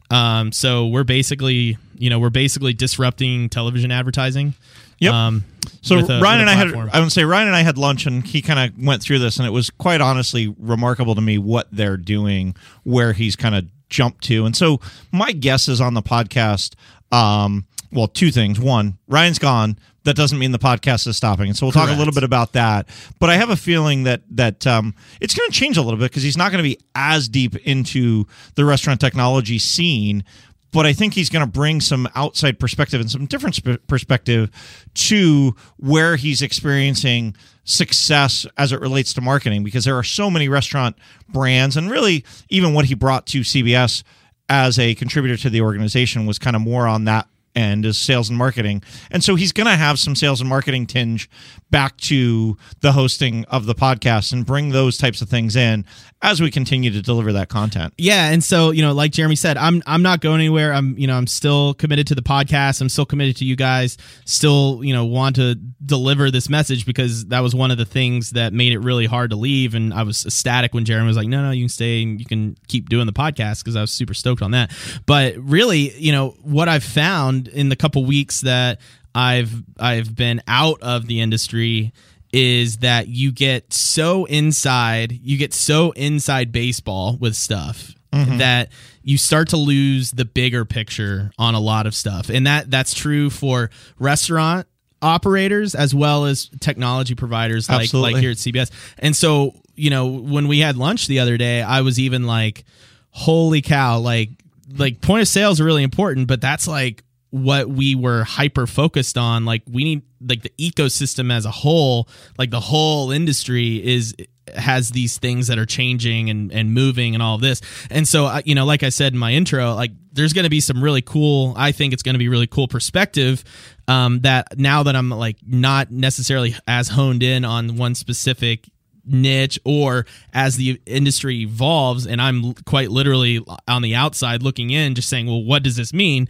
Um, 0.10 0.52
so 0.54 0.88
we're 0.88 1.04
basically, 1.04 1.78
you 1.98 2.10
know, 2.10 2.20
we're 2.20 2.30
basically 2.30 2.74
disrupting 2.74 3.50
television 3.50 3.92
advertising. 3.92 4.54
Yep. 5.00 5.14
Um, 5.14 5.44
So 5.82 6.00
a- 6.00 6.22
Ryan 6.22 6.42
and 6.42 6.50
I 6.50 6.54
had. 6.54 6.74
I 6.94 7.00
would 7.02 7.12
say 7.12 7.24
Ryan 7.26 7.48
and 7.48 7.56
I 7.56 7.62
had 7.62 7.78
lunch 7.78 8.06
and 8.06 8.26
he 8.26 8.42
kind 8.42 8.60
of 8.72 8.84
went 8.84 9.02
through 9.02 9.20
this 9.20 9.38
and 9.38 9.46
it 9.46 9.52
was 9.52 9.70
quite 9.70 10.00
honestly 10.02 10.54
remarkable 10.58 11.14
to 11.16 11.22
me 11.22 11.38
what 11.38 11.68
they're 11.72 11.98
doing, 11.98 12.56
where 12.84 13.12
he's 13.14 13.36
kind 13.36 13.54
of 13.54 13.66
jumped 13.90 14.24
to. 14.26 14.46
And 14.46 14.56
so 14.56 14.80
my 15.12 15.32
guess 15.32 15.68
is 15.68 15.82
on 15.82 15.94
the 15.94 16.02
podcast 16.02 16.76
um 17.12 17.66
well, 17.92 18.08
two 18.08 18.32
things. 18.32 18.60
One, 18.60 18.98
Ryan's 19.08 19.40
gone. 19.40 19.78
That 20.04 20.16
doesn't 20.16 20.40
mean 20.40 20.52
the 20.52 20.60
podcast 20.60 21.08
is 21.08 21.18
stopping. 21.18 21.48
And 21.48 21.58
so 21.58 21.66
we'll 21.66 21.74
talk 21.74 21.90
a 21.90 21.94
little 21.94 22.14
bit 22.14 22.24
about 22.24 22.54
that. 22.54 22.88
But 23.20 23.30
I 23.30 23.36
have 23.36 23.50
a 23.50 23.56
feeling 23.58 24.04
that 24.04 24.22
that 24.32 24.66
um, 24.66 24.94
it's 25.20 25.36
going 25.36 25.50
to 25.50 25.54
change 25.58 25.78
a 25.78 25.82
little 25.82 26.00
bit 26.00 26.10
because 26.12 26.24
he's 26.24 26.38
not 26.38 26.52
going 26.52 26.64
to 26.64 26.70
be 26.70 26.80
as 26.96 27.28
deep 27.28 27.56
into 27.68 28.26
the 28.56 28.64
restaurant 28.64 29.02
technology 29.02 29.60
scene 29.60 30.24
but 30.72 30.86
I 30.86 30.94
think 30.94 31.14
he's 31.14 31.30
going 31.30 31.46
to 31.46 31.52
bring 31.52 31.82
some 31.82 32.08
outside 32.16 32.60
perspective 32.60 33.00
and 33.02 33.10
some 33.10 33.26
different 33.26 33.56
sp- 33.56 33.82
perspective 33.88 34.52
to 34.94 35.56
where 35.78 36.16
he's 36.16 36.42
experiencing 36.42 37.36
success 37.64 38.46
as 38.58 38.72
it 38.72 38.80
relates 38.80 39.14
to 39.14 39.22
marketing 39.22 39.64
because 39.64 39.86
there 39.86 39.98
are 39.98 40.04
so 40.04 40.30
many 40.30 40.48
restaurant 40.48 40.98
brands 41.30 41.76
and 41.76 41.92
really 41.92 42.24
even 42.50 42.74
what 42.74 42.86
he 42.86 42.94
brought 42.94 43.26
to 43.28 43.42
CBS 43.42 44.04
as 44.50 44.80
a 44.80 44.96
contributor 44.96 45.36
to 45.38 45.50
the 45.50 45.62
organization 45.62 46.26
was 46.26 46.40
kind 46.40 46.56
of 46.56 46.62
more 46.62 46.88
on 46.88 47.06
that 47.06 47.28
end 47.58 47.86
is 47.86 47.98
sales 47.98 48.30
and 48.30 48.38
marketing. 48.38 48.84
And 49.12 49.24
so 49.24 49.36
he's 49.36 49.52
going 49.52 49.68
to 49.68 49.76
have 49.76 50.00
some 50.00 50.16
sales 50.16 50.40
and 50.40 50.50
marketing 50.50 50.86
tinge 50.86 51.30
back 51.72 51.98
to 51.98 52.58
the 52.82 52.94
hosting 52.94 53.44
of 53.46 53.66
the 53.66 53.76
podcast 53.76 54.32
and 54.32 54.46
bring 54.46 54.70
those 54.70 54.98
types 54.98 55.22
of 55.22 55.28
things 55.30 55.56
in 55.56 55.86
as 56.22 56.42
we 56.42 56.50
continue 56.50 56.90
to 56.92 57.02
deliver 57.02 57.34
that 57.34 57.48
content. 57.50 57.94
yeah 57.98 58.32
and 58.32 58.44
so 58.44 58.72
you 58.72 58.82
know 58.82 58.92
like 58.92 59.12
jeremy 59.12 59.36
said 59.36 59.56
i'm 59.56 59.84
i'm 59.86 60.02
not 60.02 60.20
going 60.20 60.40
anywhere. 60.40 60.74
I'm 60.74 60.98
you 60.98 61.06
know 61.06 61.16
i'm 61.16 61.28
still 61.28 61.74
committed 61.76 62.08
to 62.08 62.16
the 62.16 62.22
podcast. 62.24 62.82
I'm 62.82 62.90
still 62.90 63.06
committed 63.06 63.36
to 63.38 63.46
you 63.46 63.56
guys. 63.56 63.98
Still 64.26 64.80
you 64.84 64.94
know 64.94 65.06
want 65.06 65.36
to 65.36 65.56
deliver 65.86 66.32
this 66.32 66.50
message 66.50 66.86
because 66.86 67.26
that 67.28 67.42
was 67.42 67.54
one 67.54 67.70
of 67.70 67.78
the 67.78 67.86
things 67.86 68.32
that 68.32 68.54
made 68.54 68.72
it 68.74 68.80
really 68.80 69.06
hard 69.06 69.30
to 69.32 69.36
leave. 69.36 69.76
And 69.76 69.94
i 69.94 70.04
was 70.04 70.26
ecstatic 70.26 70.74
when 70.74 70.86
jeremy 70.86 71.08
was 71.08 71.18
like 71.18 71.28
no 71.28 71.42
no 71.44 71.52
you 71.52 71.64
can 71.64 71.70
stay 71.70 72.02
and 72.02 72.20
you 72.20 72.26
can 72.26 72.56
keep 72.68 72.90
doing 72.90 73.06
the 73.06 73.14
podcast 73.14 73.64
because 73.64 73.76
i 73.76 73.82
was 73.82 73.92
super 73.92 74.14
stoked 74.14 74.42
on 74.42 74.52
that. 74.52 74.72
But 75.06 75.36
really 75.38 75.92
you 75.98 76.12
know 76.12 76.30
what 76.42 76.68
i've 76.70 76.84
found 76.84 77.47
in 77.50 77.70
the 77.70 77.76
couple 77.76 78.04
weeks 78.06 78.42
that 78.42 78.80
i've 79.16 79.64
i've 79.80 80.16
been 80.16 80.42
out 80.48 80.82
of 80.82 81.08
the 81.08 81.22
industry 81.22 81.94
is 82.34 82.78
that 82.78 83.08
you 83.08 83.32
get 83.32 83.74
so 83.74 84.26
inside, 84.26 85.12
you 85.12 85.38
get 85.38 85.54
so 85.54 85.92
inside 85.92 86.52
baseball 86.52 87.18
with 87.18 87.36
stuff 87.36 87.94
mm-hmm. 88.12 88.38
that 88.38 88.70
you 89.02 89.18
start 89.18 89.50
to 89.50 89.58
lose 89.58 90.12
the 90.12 90.26
bigger 90.26 90.66
picture 90.66 91.32
on 91.38 91.56
a 91.56 91.60
lot 91.60 91.88
of 91.88 91.96
stuff. 91.96 92.30
And 92.30 92.46
that 92.46 92.70
that's 92.70 92.94
true 92.94 93.30
for 93.30 93.70
restaurant 93.98 94.68
operators 95.02 95.76
as 95.76 95.94
well 95.94 96.26
as 96.26 96.50
technology 96.60 97.16
providers 97.16 97.70
like 97.70 97.84
Absolutely. 97.84 98.14
like 98.14 98.22
here 98.22 98.32
at 98.32 98.38
CBS. 98.38 98.72
And 98.98 99.16
so, 99.16 99.54
you 99.76 99.90
know, 99.90 100.08
when 100.08 100.48
we 100.48 100.60
had 100.60 100.76
lunch 100.76 101.08
the 101.08 101.20
other 101.20 101.38
day, 101.38 101.62
I 101.62 101.82
was 101.82 102.00
even 102.00 102.26
like 102.26 102.66
holy 103.12 103.62
cow, 103.62 104.00
like 104.00 104.30
like 104.76 105.00
point 105.00 105.22
of 105.22 105.28
sale 105.28 105.52
is 105.52 105.62
really 105.62 105.84
important, 105.84 106.28
but 106.28 106.42
that's 106.42 106.68
like 106.68 107.04
what 107.30 107.70
we 107.70 107.96
were 107.96 108.24
hyper 108.24 108.66
focused 108.66 109.18
on 109.18 109.46
like 109.46 109.62
we 109.70 109.84
need 109.84 110.02
like 110.22 110.44
the 110.44 110.52
ecosystem 110.58 111.32
as 111.32 111.46
a 111.46 111.52
whole 111.52 112.08
like 112.38 112.52
the 112.52 112.60
whole 112.60 113.12
industry 113.12 113.86
is 113.86 114.16
has 114.56 114.92
these 114.92 115.18
things 115.18 115.48
that 115.48 115.58
are 115.60 115.66
changing 115.66 116.30
and 116.30 116.52
and 116.52 116.74
moving 116.74 117.14
and 117.14 117.22
all 117.22 117.36
of 117.36 117.42
this. 117.42 117.62
And 117.90 118.08
so 118.08 118.40
you 118.46 118.56
know 118.56 118.66
like 118.66 118.84
i 118.84 118.90
said 118.90 119.14
in 119.14 119.20
my 119.20 119.34
intro 119.34 119.74
like 119.74 119.92
there's 120.14 120.34
going 120.34 120.44
to 120.44 120.50
be 120.50 120.60
some 120.60 120.84
really 120.84 121.02
cool 121.02 121.54
i 121.58 121.72
think 121.72 121.94
it's 121.94 122.04
going 122.04 122.16
to 122.16 122.20
be 122.20 122.30
really 122.30 122.48
cool 122.48 122.68
perspective 122.68 123.44
um 123.88 124.20
that 124.22 124.58
now 124.58 124.84
that 124.84 124.96
i'm 124.96 125.10
like 125.10 125.38
not 125.46 125.92
necessarily 125.92 126.56
as 126.68 126.90
honed 126.90 127.24
in 127.24 127.46
on 127.46 127.78
one 127.78 127.96
specific 127.96 128.70
niche 129.06 129.60
or 129.64 130.06
as 130.34 130.58
the 130.58 130.82
industry 130.86 131.42
evolves 131.42 132.06
and 132.06 132.22
i'm 132.22 132.54
quite 132.66 132.90
literally 132.92 133.44
on 133.68 133.82
the 133.82 133.96
outside 133.96 134.44
looking 134.44 134.72
in 134.72 134.96
just 134.96 135.10
saying 135.10 135.28
well 135.28 135.44
what 135.44 135.64
does 135.64 135.76
this 135.76 135.94
mean 135.94 136.28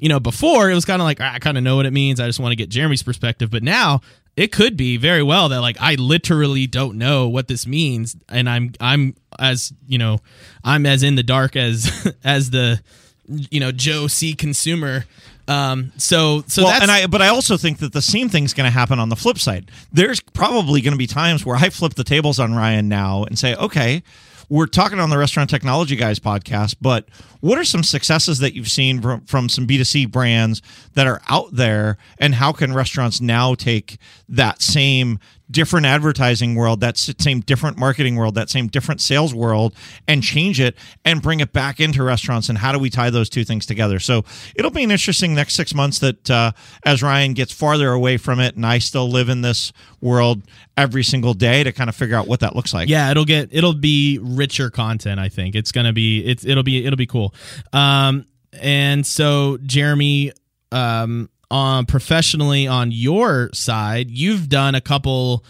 you 0.00 0.08
know 0.08 0.18
before 0.18 0.70
it 0.70 0.74
was 0.74 0.84
kind 0.84 1.00
of 1.00 1.04
like 1.04 1.20
"Ah, 1.20 1.34
i 1.34 1.38
kind 1.38 1.56
of 1.56 1.62
know 1.62 1.76
what 1.76 1.86
it 1.86 1.92
means. 1.92 2.18
I 2.18 2.26
just 2.26 2.40
want 2.40 2.52
to 2.52 2.56
get 2.56 2.68
jeremy's 2.70 3.02
perspective. 3.02 3.50
But 3.50 3.62
now 3.62 4.00
it 4.36 4.50
could 4.52 4.76
be 4.76 4.96
very 4.96 5.22
well 5.22 5.48
that 5.50 5.60
like 5.60 5.76
i 5.80 5.96
literally 5.96 6.66
don't 6.66 6.96
know 6.96 7.28
what 7.28 7.48
this 7.48 7.66
means 7.66 8.16
and 8.28 8.48
i'm 8.48 8.72
i'm 8.80 9.14
as 9.38 9.72
you 9.88 9.98
know 9.98 10.18
i'm 10.64 10.86
as 10.86 11.02
in 11.02 11.16
the 11.16 11.22
dark 11.22 11.56
as 11.56 12.08
as 12.24 12.50
the 12.50 12.80
you 13.26 13.60
know 13.60 13.70
joe 13.72 14.06
c 14.06 14.34
consumer. 14.34 15.04
Um 15.48 15.92
so 15.96 16.44
so 16.46 16.62
well, 16.62 16.70
that's 16.72 16.82
and 16.82 16.90
I, 16.92 17.06
but 17.08 17.20
I 17.20 17.28
also 17.28 17.56
think 17.56 17.78
that 17.78 17.92
the 17.92 18.02
same 18.02 18.28
thing's 18.28 18.54
going 18.54 18.66
to 18.66 18.70
happen 18.70 19.00
on 19.00 19.08
the 19.08 19.16
flip 19.16 19.36
side. 19.38 19.70
There's 19.92 20.20
probably 20.20 20.80
going 20.80 20.92
to 20.92 20.98
be 20.98 21.08
times 21.08 21.44
where 21.44 21.56
I 21.56 21.70
flip 21.70 21.94
the 21.94 22.04
tables 22.04 22.38
on 22.38 22.54
Ryan 22.54 22.88
now 22.88 23.24
and 23.24 23.36
say, 23.36 23.56
okay, 23.56 24.04
we're 24.50 24.66
talking 24.66 24.98
on 24.98 25.10
the 25.10 25.16
Restaurant 25.16 25.48
Technology 25.48 25.94
Guys 25.94 26.18
podcast, 26.18 26.74
but 26.80 27.08
what 27.38 27.56
are 27.56 27.64
some 27.64 27.84
successes 27.84 28.40
that 28.40 28.52
you've 28.52 28.68
seen 28.68 29.00
from, 29.00 29.20
from 29.22 29.48
some 29.48 29.64
B2C 29.64 30.10
brands 30.10 30.60
that 30.94 31.06
are 31.06 31.22
out 31.28 31.54
there, 31.54 31.96
and 32.18 32.34
how 32.34 32.52
can 32.52 32.74
restaurants 32.74 33.20
now 33.20 33.54
take 33.54 33.98
that 34.28 34.60
same 34.60 35.20
different 35.50 35.86
advertising 35.86 36.54
world, 36.54 36.80
that 36.80 36.96
same 36.96 37.40
different 37.40 37.76
marketing 37.78 38.16
world, 38.16 38.34
that 38.34 38.50
same 38.50 38.68
different 38.68 39.00
sales 39.00 39.34
world, 39.34 39.74
and 40.06 40.22
change 40.22 40.60
it 40.60 40.76
and 41.04 41.22
bring 41.22 41.40
it 41.40 41.52
back 41.52 41.80
into 41.80 42.02
restaurants. 42.02 42.48
And 42.48 42.58
how 42.58 42.72
do 42.72 42.78
we 42.78 42.90
tie 42.90 43.10
those 43.10 43.28
two 43.28 43.44
things 43.44 43.66
together? 43.66 43.98
So 43.98 44.24
it'll 44.54 44.70
be 44.70 44.84
an 44.84 44.90
interesting 44.90 45.34
next 45.34 45.54
six 45.54 45.74
months 45.74 45.98
that 46.00 46.30
uh, 46.30 46.52
as 46.84 47.02
Ryan 47.02 47.34
gets 47.34 47.52
farther 47.52 47.92
away 47.92 48.16
from 48.16 48.40
it, 48.40 48.56
and 48.56 48.64
I 48.64 48.78
still 48.78 49.08
live 49.08 49.28
in 49.28 49.42
this 49.42 49.72
world 50.00 50.42
every 50.76 51.04
single 51.04 51.34
day 51.34 51.64
to 51.64 51.72
kind 51.72 51.90
of 51.90 51.96
figure 51.96 52.16
out 52.16 52.26
what 52.26 52.40
that 52.40 52.56
looks 52.56 52.72
like. 52.72 52.88
Yeah, 52.88 53.10
it'll 53.10 53.24
get 53.24 53.48
it'll 53.52 53.74
be 53.74 54.18
richer 54.22 54.70
content. 54.70 55.20
I 55.20 55.28
think 55.28 55.54
it's 55.54 55.72
gonna 55.72 55.92
be 55.92 56.24
it's 56.24 56.44
it'll 56.44 56.62
be 56.62 56.84
it'll 56.84 56.96
be 56.96 57.06
cool. 57.06 57.34
Um, 57.72 58.26
and 58.52 59.06
so 59.06 59.58
Jeremy, 59.58 60.32
um, 60.72 61.28
on 61.50 61.86
professionally 61.86 62.66
on 62.66 62.92
your 62.92 63.50
side, 63.52 64.10
you've 64.10 64.48
done 64.48 64.74
a 64.74 64.80
couple, 64.80 65.44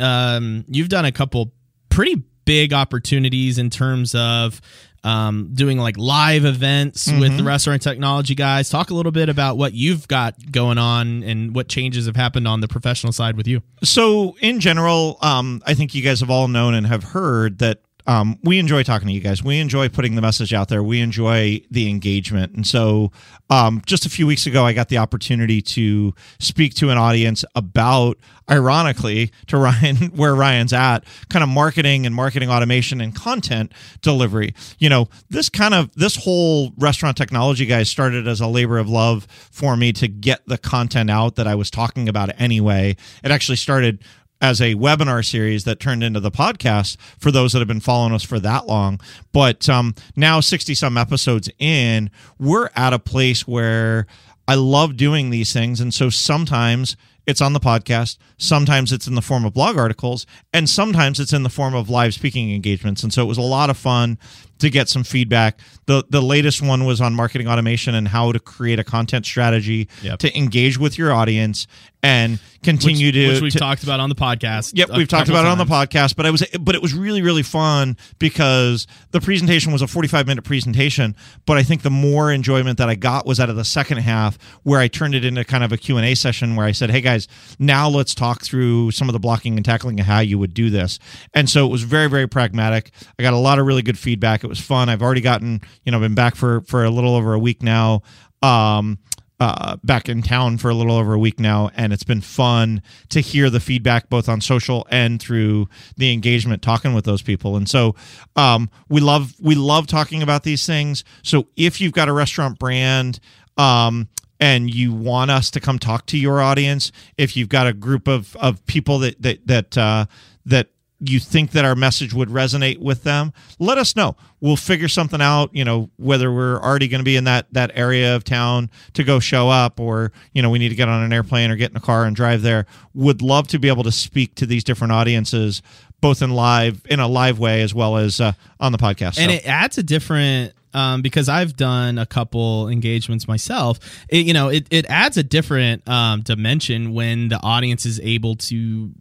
um, 0.00 0.64
you've 0.68 0.88
done 0.88 1.04
a 1.04 1.12
couple 1.12 1.52
pretty 1.88 2.22
big 2.44 2.72
opportunities 2.72 3.58
in 3.58 3.70
terms 3.70 4.14
of 4.14 4.60
um, 5.04 5.50
doing 5.52 5.78
like 5.78 5.96
live 5.98 6.44
events 6.46 7.06
mm-hmm. 7.06 7.20
with 7.20 7.36
the 7.36 7.44
restaurant 7.44 7.82
technology 7.82 8.34
guys. 8.34 8.70
Talk 8.70 8.90
a 8.90 8.94
little 8.94 9.12
bit 9.12 9.28
about 9.28 9.58
what 9.58 9.74
you've 9.74 10.08
got 10.08 10.34
going 10.50 10.78
on 10.78 11.22
and 11.22 11.54
what 11.54 11.68
changes 11.68 12.06
have 12.06 12.16
happened 12.16 12.48
on 12.48 12.60
the 12.60 12.68
professional 12.68 13.12
side 13.12 13.36
with 13.36 13.46
you. 13.46 13.62
So, 13.82 14.36
in 14.40 14.60
general, 14.60 15.18
um, 15.20 15.62
I 15.66 15.74
think 15.74 15.94
you 15.94 16.02
guys 16.02 16.20
have 16.20 16.30
all 16.30 16.48
known 16.48 16.74
and 16.74 16.86
have 16.86 17.04
heard 17.04 17.58
that 17.58 17.80
um, 18.06 18.38
we 18.42 18.58
enjoy 18.58 18.82
talking 18.82 19.08
to 19.08 19.14
you 19.14 19.20
guys. 19.20 19.42
We 19.42 19.58
enjoy 19.60 19.88
putting 19.88 20.14
the 20.14 20.20
message 20.20 20.52
out 20.52 20.68
there. 20.68 20.82
We 20.82 21.00
enjoy 21.00 21.62
the 21.70 21.88
engagement. 21.88 22.54
And 22.54 22.66
so, 22.66 23.12
um, 23.48 23.82
just 23.86 24.04
a 24.04 24.10
few 24.10 24.26
weeks 24.26 24.46
ago, 24.46 24.64
I 24.64 24.74
got 24.74 24.88
the 24.88 24.98
opportunity 24.98 25.62
to 25.62 26.14
speak 26.38 26.74
to 26.74 26.90
an 26.90 26.98
audience 26.98 27.44
about, 27.54 28.18
ironically, 28.50 29.32
to 29.46 29.56
Ryan, 29.64 29.96
where 30.16 30.34
Ryan's 30.34 30.72
at, 30.72 31.04
kind 31.30 31.42
of 31.42 31.48
marketing 31.48 32.04
and 32.04 32.14
marketing 32.14 32.50
automation 32.50 33.00
and 33.00 33.14
content 33.14 33.72
delivery. 34.02 34.54
You 34.78 34.90
know, 34.90 35.08
this 35.30 35.48
kind 35.48 35.72
of, 35.72 35.94
this 35.94 36.16
whole 36.16 36.72
restaurant 36.76 37.16
technology 37.16 37.64
guys 37.64 37.88
started 37.88 38.28
as 38.28 38.40
a 38.40 38.46
labor 38.46 38.78
of 38.78 38.88
love 38.88 39.26
for 39.50 39.76
me 39.76 39.92
to 39.94 40.08
get 40.08 40.46
the 40.46 40.58
content 40.58 41.10
out 41.10 41.36
that 41.36 41.46
I 41.46 41.54
was 41.54 41.70
talking 41.70 42.08
about 42.08 42.30
anyway. 42.38 42.96
It 43.22 43.30
actually 43.30 43.56
started 43.56 44.02
as 44.40 44.60
a 44.60 44.74
webinar 44.74 45.24
series 45.24 45.64
that 45.64 45.80
turned 45.80 46.02
into 46.02 46.20
the 46.20 46.30
podcast 46.30 46.96
for 47.18 47.30
those 47.30 47.52
that 47.52 47.60
have 47.60 47.68
been 47.68 47.80
following 47.80 48.12
us 48.12 48.22
for 48.22 48.38
that 48.40 48.66
long. 48.66 49.00
But 49.32 49.68
um, 49.68 49.94
now, 50.16 50.40
60 50.40 50.74
some 50.74 50.98
episodes 50.98 51.48
in, 51.58 52.10
we're 52.38 52.68
at 52.76 52.92
a 52.92 52.98
place 52.98 53.46
where 53.46 54.06
I 54.46 54.54
love 54.56 54.96
doing 54.96 55.30
these 55.30 55.52
things. 55.52 55.80
And 55.80 55.94
so 55.94 56.10
sometimes 56.10 56.96
it's 57.26 57.40
on 57.40 57.54
the 57.54 57.60
podcast, 57.60 58.18
sometimes 58.36 58.92
it's 58.92 59.06
in 59.06 59.14
the 59.14 59.22
form 59.22 59.44
of 59.44 59.54
blog 59.54 59.78
articles, 59.78 60.26
and 60.52 60.68
sometimes 60.68 61.18
it's 61.18 61.32
in 61.32 61.42
the 61.42 61.48
form 61.48 61.74
of 61.74 61.88
live 61.88 62.12
speaking 62.12 62.52
engagements. 62.52 63.02
And 63.02 63.12
so 63.12 63.22
it 63.22 63.26
was 63.26 63.38
a 63.38 63.42
lot 63.42 63.70
of 63.70 63.78
fun 63.78 64.18
to 64.58 64.68
get 64.68 64.88
some 64.88 65.04
feedback. 65.04 65.58
The 65.86 66.04
the 66.08 66.20
latest 66.20 66.60
one 66.60 66.84
was 66.84 67.00
on 67.00 67.14
marketing 67.14 67.48
automation 67.48 67.94
and 67.94 68.08
how 68.08 68.32
to 68.32 68.38
create 68.38 68.78
a 68.78 68.84
content 68.84 69.24
strategy 69.24 69.88
yep. 70.02 70.18
to 70.18 70.36
engage 70.36 70.78
with 70.78 70.98
your 70.98 71.12
audience 71.12 71.66
and 72.04 72.38
continue 72.62 73.08
which, 73.08 73.14
to 73.14 73.28
which 73.28 73.42
we've 73.42 73.52
to, 73.52 73.58
talked 73.58 73.82
about 73.82 74.00
on 74.00 74.08
the 74.08 74.14
podcast. 74.14 74.72
Yep, 74.74 74.90
we've 74.96 75.08
talked 75.08 75.28
about 75.28 75.42
times. 75.42 75.58
it 75.58 75.60
on 75.60 75.66
the 75.66 75.72
podcast, 75.72 76.16
but 76.16 76.26
I 76.26 76.30
was 76.30 76.44
but 76.60 76.74
it 76.74 76.82
was 76.82 76.94
really 76.94 77.22
really 77.22 77.42
fun 77.42 77.96
because 78.18 78.86
the 79.10 79.20
presentation 79.20 79.72
was 79.72 79.82
a 79.82 79.86
45 79.86 80.26
minute 80.26 80.44
presentation, 80.44 81.16
but 81.46 81.56
I 81.56 81.62
think 81.62 81.82
the 81.82 81.90
more 81.90 82.30
enjoyment 82.32 82.78
that 82.78 82.88
I 82.88 82.94
got 82.94 83.26
was 83.26 83.40
out 83.40 83.50
of 83.50 83.56
the 83.56 83.64
second 83.64 83.98
half 83.98 84.38
where 84.62 84.80
I 84.80 84.88
turned 84.88 85.14
it 85.14 85.24
into 85.24 85.44
kind 85.44 85.64
of 85.64 85.72
a 85.72 85.76
Q&A 85.76 86.14
session 86.14 86.56
where 86.56 86.66
I 86.66 86.72
said, 86.72 86.90
"Hey 86.90 87.00
guys, 87.00 87.28
now 87.58 87.88
let's 87.88 88.14
talk 88.14 88.42
through 88.42 88.90
some 88.90 89.08
of 89.08 89.12
the 89.12 89.20
blocking 89.20 89.56
and 89.56 89.64
tackling 89.64 89.98
and 89.98 90.06
how 90.06 90.20
you 90.20 90.38
would 90.38 90.54
do 90.54 90.70
this." 90.70 90.98
And 91.32 91.48
so 91.48 91.66
it 91.66 91.70
was 91.70 91.82
very 91.82 92.08
very 92.08 92.28
pragmatic. 92.28 92.90
I 93.18 93.22
got 93.22 93.32
a 93.32 93.38
lot 93.38 93.58
of 93.58 93.66
really 93.66 93.82
good 93.82 93.98
feedback. 93.98 94.44
It 94.44 94.48
was 94.48 94.60
fun. 94.60 94.88
I've 94.88 95.02
already 95.02 95.20
gotten, 95.20 95.62
you 95.84 95.92
know, 95.92 96.00
been 96.00 96.14
back 96.14 96.36
for 96.36 96.60
for 96.62 96.84
a 96.84 96.90
little 96.90 97.14
over 97.14 97.34
a 97.34 97.38
week 97.38 97.62
now. 97.62 98.02
Um, 98.42 98.98
uh, 99.40 99.76
back 99.82 100.08
in 100.08 100.22
town 100.22 100.58
for 100.58 100.70
a 100.70 100.74
little 100.74 100.94
over 100.94 101.14
a 101.14 101.18
week 101.18 101.40
now, 101.40 101.70
and 101.74 101.92
it's 101.92 102.04
been 102.04 102.20
fun 102.20 102.82
to 103.08 103.20
hear 103.20 103.50
the 103.50 103.60
feedback 103.60 104.08
both 104.08 104.28
on 104.28 104.40
social 104.40 104.86
and 104.90 105.20
through 105.20 105.68
the 105.96 106.12
engagement 106.12 106.62
talking 106.62 106.94
with 106.94 107.04
those 107.04 107.22
people. 107.22 107.56
And 107.56 107.68
so 107.68 107.94
um, 108.36 108.70
we 108.88 109.00
love 109.00 109.34
we 109.40 109.54
love 109.54 109.86
talking 109.86 110.22
about 110.22 110.44
these 110.44 110.66
things. 110.66 111.04
So 111.22 111.48
if 111.56 111.80
you've 111.80 111.92
got 111.92 112.08
a 112.08 112.12
restaurant 112.12 112.58
brand. 112.58 113.20
Um, 113.56 114.08
and 114.40 114.74
you 114.74 114.92
want 114.92 115.30
us 115.30 115.48
to 115.52 115.60
come 115.60 115.78
talk 115.78 116.06
to 116.06 116.18
your 116.18 116.42
audience, 116.42 116.90
if 117.16 117.36
you've 117.36 117.48
got 117.48 117.68
a 117.68 117.72
group 117.72 118.08
of, 118.08 118.34
of 118.36 118.66
people 118.66 118.98
that 118.98 119.22
that 119.22 119.46
that 119.46 119.78
uh, 119.78 120.06
that 120.44 120.68
you 121.00 121.18
think 121.20 121.50
that 121.50 121.64
our 121.64 121.74
message 121.74 122.14
would 122.14 122.28
resonate 122.28 122.78
with 122.78 123.02
them, 123.02 123.32
let 123.58 123.78
us 123.78 123.96
know. 123.96 124.16
We'll 124.40 124.56
figure 124.56 124.88
something 124.88 125.20
out, 125.20 125.50
you 125.52 125.64
know, 125.64 125.90
whether 125.96 126.32
we're 126.32 126.60
already 126.60 126.88
going 126.88 127.00
to 127.00 127.04
be 127.04 127.16
in 127.16 127.24
that 127.24 127.46
that 127.52 127.72
area 127.74 128.14
of 128.14 128.24
town 128.24 128.70
to 128.94 129.04
go 129.04 129.18
show 129.18 129.48
up 129.48 129.80
or, 129.80 130.12
you 130.32 130.42
know, 130.42 130.50
we 130.50 130.58
need 130.58 130.68
to 130.70 130.74
get 130.74 130.88
on 130.88 131.02
an 131.02 131.12
airplane 131.12 131.50
or 131.50 131.56
get 131.56 131.70
in 131.70 131.76
a 131.76 131.80
car 131.80 132.04
and 132.04 132.14
drive 132.14 132.42
there. 132.42 132.66
Would 132.94 133.22
love 133.22 133.48
to 133.48 133.58
be 133.58 133.68
able 133.68 133.84
to 133.84 133.92
speak 133.92 134.34
to 134.36 134.46
these 134.46 134.64
different 134.64 134.92
audiences 134.92 135.62
both 136.00 136.20
in 136.20 136.30
live 136.30 136.82
in 136.90 137.00
a 137.00 137.08
live 137.08 137.38
way 137.38 137.62
as 137.62 137.74
well 137.74 137.96
as 137.96 138.20
uh, 138.20 138.32
on 138.60 138.72
the 138.72 138.78
podcast. 138.78 139.18
And 139.18 139.30
so. 139.30 139.36
it 139.36 139.46
adds 139.46 139.78
a 139.78 139.82
different 139.82 140.52
um, 140.74 141.00
because 141.00 141.28
I've 141.28 141.56
done 141.56 141.98
a 141.98 142.04
couple 142.04 142.68
engagements 142.68 143.26
myself. 143.26 143.78
It, 144.08 144.26
you 144.26 144.34
know, 144.34 144.48
it, 144.48 144.66
it 144.70 144.84
adds 144.86 145.16
a 145.16 145.22
different 145.22 145.88
um, 145.88 146.22
dimension 146.22 146.92
when 146.92 147.28
the 147.28 147.40
audience 147.42 147.86
is 147.86 148.00
able 148.00 148.36
to, 148.36 148.56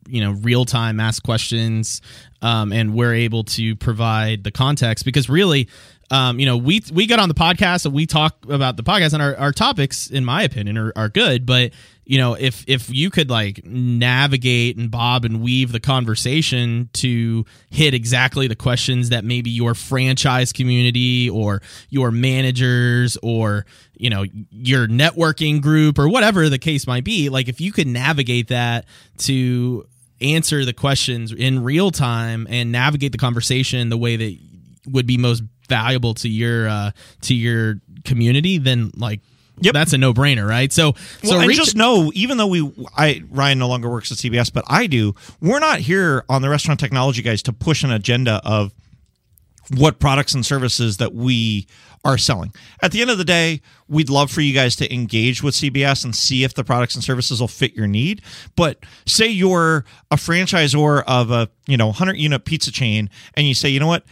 you 0.07 0.21
know, 0.21 0.31
real 0.31 0.65
time 0.65 0.99
ask 0.99 1.21
questions, 1.23 2.01
um, 2.41 2.71
and 2.71 2.93
we're 2.93 3.15
able 3.15 3.43
to 3.43 3.75
provide 3.75 4.43
the 4.43 4.51
context 4.51 5.03
because 5.03 5.29
really. 5.29 5.67
Um, 6.13 6.39
you 6.39 6.45
know, 6.45 6.57
we 6.57 6.83
we 6.93 7.07
get 7.07 7.17
on 7.17 7.27
the 7.27 7.33
podcast 7.33 7.85
and 7.85 7.93
we 7.93 8.05
talk 8.05 8.37
about 8.47 8.77
the 8.77 8.83
podcast, 8.83 9.13
and 9.13 9.21
our, 9.23 9.35
our 9.35 9.51
topics, 9.51 10.11
in 10.11 10.23
my 10.23 10.43
opinion, 10.43 10.77
are, 10.77 10.93
are 10.95 11.09
good. 11.09 11.43
But 11.47 11.71
you 12.05 12.17
know 12.17 12.33
if 12.33 12.63
if 12.67 12.89
you 12.89 13.09
could 13.09 13.29
like 13.29 13.65
navigate 13.65 14.77
and 14.77 14.91
bob 14.91 15.25
and 15.25 15.41
weave 15.41 15.71
the 15.71 15.79
conversation 15.79 16.89
to 16.93 17.45
hit 17.69 17.93
exactly 17.93 18.45
the 18.47 18.55
questions 18.55 19.09
that 19.09 19.23
maybe 19.23 19.49
your 19.49 19.73
franchise 19.73 20.51
community 20.51 21.29
or 21.29 21.61
your 21.89 22.11
managers 22.11 23.17
or 23.23 23.65
you 23.93 24.09
know 24.09 24.25
your 24.51 24.85
networking 24.87 25.61
group 25.61 25.97
or 25.97 26.09
whatever 26.09 26.49
the 26.49 26.59
case 26.59 26.85
might 26.85 27.05
be 27.05 27.29
like 27.29 27.47
if 27.47 27.61
you 27.61 27.71
could 27.71 27.87
navigate 27.87 28.49
that 28.49 28.85
to 29.17 29.87
answer 30.19 30.65
the 30.65 30.73
questions 30.73 31.31
in 31.31 31.63
real 31.63 31.89
time 31.89 32.45
and 32.49 32.71
navigate 32.71 33.13
the 33.13 33.17
conversation 33.17 33.87
the 33.87 33.97
way 33.97 34.17
that 34.17 34.37
would 34.87 35.07
be 35.07 35.17
most 35.17 35.41
valuable 35.67 36.13
to 36.15 36.29
your 36.29 36.67
uh 36.67 36.91
to 37.21 37.33
your 37.33 37.79
community 38.03 38.57
then 38.57 38.91
like 38.95 39.19
Yep. 39.59 39.73
That's 39.73 39.93
a 39.93 39.99
no 39.99 40.13
brainer, 40.13 40.47
right? 40.47 40.73
So, 40.73 40.93
well, 41.23 41.33
so 41.33 41.39
and 41.39 41.51
just 41.51 41.75
know, 41.75 42.11
even 42.15 42.37
though 42.37 42.47
we, 42.47 42.73
I 42.97 43.23
Ryan 43.29 43.59
no 43.59 43.67
longer 43.67 43.89
works 43.89 44.11
at 44.11 44.17
CBS, 44.17 44.51
but 44.51 44.65
I 44.67 44.87
do. 44.87 45.13
We're 45.41 45.59
not 45.59 45.79
here 45.79 46.25
on 46.27 46.41
the 46.41 46.49
restaurant 46.49 46.79
technology 46.79 47.21
guys 47.21 47.43
to 47.43 47.53
push 47.53 47.83
an 47.83 47.91
agenda 47.91 48.41
of 48.43 48.73
what 49.77 49.99
products 49.99 50.33
and 50.33 50.45
services 50.45 50.97
that 50.97 51.13
we 51.13 51.67
are 52.03 52.17
selling. 52.17 52.53
At 52.81 52.91
the 52.91 53.01
end 53.01 53.11
of 53.11 53.17
the 53.17 53.23
day, 53.23 53.61
we'd 53.87 54.09
love 54.09 54.29
for 54.29 54.41
you 54.41 54.53
guys 54.53 54.75
to 54.77 54.93
engage 54.93 55.41
with 55.41 55.55
CBS 55.55 56.03
and 56.03 56.15
see 56.15 56.43
if 56.43 56.53
the 56.53 56.63
products 56.63 56.95
and 56.95 57.03
services 57.03 57.39
will 57.39 57.47
fit 57.47 57.73
your 57.73 57.87
need. 57.87 58.21
But 58.55 58.79
say 59.05 59.27
you're 59.27 59.85
a 60.11 60.15
franchisor 60.15 61.03
of 61.07 61.31
a, 61.31 61.49
you 61.67 61.77
know, 61.77 61.87
100 61.87 62.17
unit 62.17 62.43
pizza 62.43 62.71
chain 62.71 63.09
and 63.35 63.47
you 63.47 63.53
say, 63.53 63.69
"You 63.69 63.79
know 63.79 63.87
what? 63.87 64.03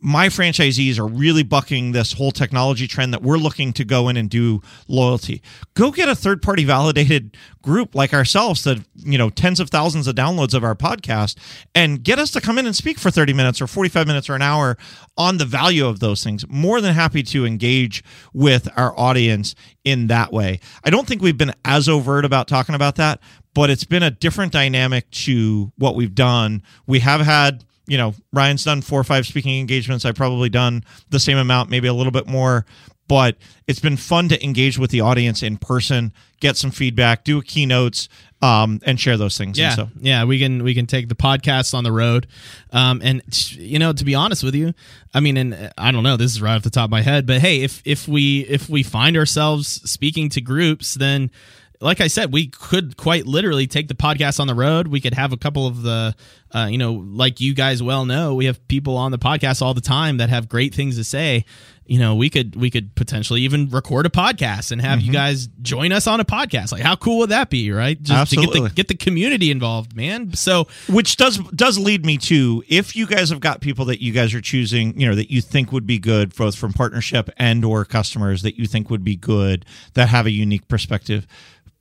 My 0.00 0.28
franchisees 0.28 0.98
are 0.98 1.06
really 1.06 1.42
bucking 1.42 1.92
this 1.92 2.14
whole 2.14 2.30
technology 2.30 2.86
trend 2.86 3.12
that 3.12 3.22
we're 3.22 3.36
looking 3.36 3.72
to 3.74 3.84
go 3.84 4.08
in 4.08 4.16
and 4.16 4.30
do 4.30 4.62
loyalty. 4.88 5.42
Go 5.74 5.90
get 5.90 6.08
a 6.08 6.14
third 6.14 6.40
party 6.40 6.64
validated 6.64 7.36
group 7.62 7.94
like 7.94 8.14
ourselves 8.14 8.64
that, 8.64 8.82
you 8.96 9.18
know, 9.18 9.28
tens 9.28 9.60
of 9.60 9.68
thousands 9.68 10.06
of 10.06 10.14
downloads 10.14 10.54
of 10.54 10.64
our 10.64 10.74
podcast 10.74 11.36
and 11.74 12.02
get 12.02 12.18
us 12.18 12.30
to 12.30 12.40
come 12.40 12.58
in 12.58 12.66
and 12.66 12.74
speak 12.74 12.98
for 12.98 13.10
30 13.10 13.34
minutes 13.34 13.60
or 13.60 13.66
45 13.66 14.06
minutes 14.06 14.30
or 14.30 14.34
an 14.34 14.42
hour 14.42 14.78
on 15.18 15.36
the 15.36 15.44
value 15.44 15.86
of 15.86 16.00
those 16.00 16.24
things. 16.24 16.48
More 16.48 16.80
than 16.80 16.94
happy 16.94 17.22
to 17.24 17.44
engage 17.44 18.02
with 18.32 18.68
our 18.76 18.98
audience 18.98 19.54
in 19.84 20.06
that 20.06 20.32
way. 20.32 20.60
I 20.82 20.90
don't 20.90 21.06
think 21.06 21.20
we've 21.20 21.36
been 21.36 21.54
as 21.64 21.88
overt 21.88 22.24
about 22.24 22.48
talking 22.48 22.74
about 22.74 22.96
that, 22.96 23.20
but 23.54 23.68
it's 23.68 23.84
been 23.84 24.02
a 24.02 24.10
different 24.10 24.52
dynamic 24.52 25.10
to 25.10 25.72
what 25.76 25.94
we've 25.94 26.14
done. 26.14 26.62
We 26.86 27.00
have 27.00 27.20
had 27.20 27.64
you 27.90 27.98
know, 27.98 28.14
Ryan's 28.32 28.62
done 28.62 28.82
four 28.82 29.00
or 29.00 29.04
five 29.04 29.26
speaking 29.26 29.58
engagements. 29.58 30.04
I've 30.04 30.14
probably 30.14 30.48
done 30.48 30.84
the 31.08 31.18
same 31.18 31.36
amount, 31.36 31.70
maybe 31.70 31.88
a 31.88 31.92
little 31.92 32.12
bit 32.12 32.28
more. 32.28 32.64
But 33.08 33.36
it's 33.66 33.80
been 33.80 33.96
fun 33.96 34.28
to 34.28 34.44
engage 34.44 34.78
with 34.78 34.92
the 34.92 35.00
audience 35.00 35.42
in 35.42 35.56
person, 35.56 36.12
get 36.38 36.56
some 36.56 36.70
feedback, 36.70 37.24
do 37.24 37.42
keynotes, 37.42 38.08
um, 38.42 38.78
and 38.86 39.00
share 39.00 39.16
those 39.16 39.36
things. 39.36 39.58
Yeah, 39.58 39.74
so. 39.74 39.88
yeah, 39.98 40.22
we 40.22 40.38
can 40.38 40.62
we 40.62 40.72
can 40.72 40.86
take 40.86 41.08
the 41.08 41.16
podcast 41.16 41.74
on 41.74 41.82
the 41.82 41.90
road, 41.90 42.28
um, 42.72 43.00
and 43.02 43.22
you 43.56 43.80
know, 43.80 43.92
to 43.92 44.04
be 44.04 44.14
honest 44.14 44.44
with 44.44 44.54
you, 44.54 44.72
I 45.12 45.18
mean, 45.18 45.36
and 45.36 45.72
I 45.76 45.90
don't 45.90 46.04
know, 46.04 46.16
this 46.16 46.30
is 46.30 46.40
right 46.40 46.54
off 46.54 46.62
the 46.62 46.70
top 46.70 46.84
of 46.84 46.90
my 46.92 47.02
head, 47.02 47.26
but 47.26 47.40
hey, 47.40 47.62
if 47.62 47.82
if 47.84 48.06
we 48.06 48.42
if 48.42 48.68
we 48.68 48.84
find 48.84 49.16
ourselves 49.16 49.66
speaking 49.90 50.28
to 50.28 50.40
groups, 50.40 50.94
then 50.94 51.32
like 51.80 52.00
I 52.00 52.08
said, 52.08 52.32
we 52.32 52.46
could 52.46 52.96
quite 52.96 53.26
literally 53.26 53.66
take 53.66 53.88
the 53.88 53.94
podcast 53.94 54.38
on 54.38 54.46
the 54.46 54.54
road. 54.54 54.88
We 54.88 55.00
could 55.00 55.14
have 55.14 55.32
a 55.32 55.36
couple 55.36 55.66
of 55.66 55.82
the, 55.82 56.14
uh, 56.52 56.68
you 56.70 56.78
know, 56.78 56.92
like 56.92 57.40
you 57.40 57.54
guys 57.54 57.82
well 57.82 58.04
know, 58.04 58.34
we 58.34 58.46
have 58.46 58.66
people 58.68 58.96
on 58.96 59.12
the 59.12 59.18
podcast 59.18 59.62
all 59.62 59.74
the 59.74 59.80
time 59.80 60.16
that 60.16 60.30
have 60.30 60.48
great 60.48 60.74
things 60.74 60.96
to 60.96 61.04
say. 61.04 61.44
You 61.86 61.98
know, 61.98 62.14
we 62.14 62.30
could 62.30 62.54
we 62.54 62.70
could 62.70 62.94
potentially 62.94 63.42
even 63.42 63.68
record 63.68 64.06
a 64.06 64.10
podcast 64.10 64.70
and 64.70 64.80
have 64.80 65.00
you 65.00 65.12
guys 65.12 65.48
join 65.60 65.90
us 65.90 66.06
on 66.06 66.20
a 66.20 66.24
podcast. 66.24 66.70
Like, 66.70 66.82
how 66.82 66.94
cool 66.94 67.18
would 67.18 67.30
that 67.30 67.50
be, 67.50 67.72
right? 67.72 68.00
Just 68.00 68.30
to 68.30 68.36
get 68.36 68.44
Absolutely. 68.44 68.68
the 68.68 68.74
get 68.74 68.88
the 68.88 68.94
community 68.94 69.50
involved, 69.50 69.96
man. 69.96 70.34
So 70.34 70.68
which 70.88 71.16
does 71.16 71.38
does 71.50 71.78
lead 71.78 72.06
me 72.06 72.16
to 72.18 72.62
if 72.68 72.94
you 72.94 73.06
guys 73.06 73.30
have 73.30 73.40
got 73.40 73.60
people 73.60 73.86
that 73.86 74.00
you 74.00 74.12
guys 74.12 74.34
are 74.34 74.40
choosing 74.40 74.98
you 75.00 75.08
know 75.08 75.16
that 75.16 75.32
you 75.32 75.40
think 75.40 75.72
would 75.72 75.86
be 75.86 75.98
good 75.98 76.34
both 76.36 76.54
from 76.54 76.72
partnership 76.72 77.28
and 77.36 77.64
or 77.64 77.84
customers 77.84 78.42
that 78.42 78.56
you 78.56 78.66
think 78.66 78.88
would 78.88 79.02
be 79.02 79.16
good 79.16 79.64
that 79.94 80.08
have 80.08 80.26
a 80.26 80.30
unique 80.30 80.68
perspective 80.68 81.26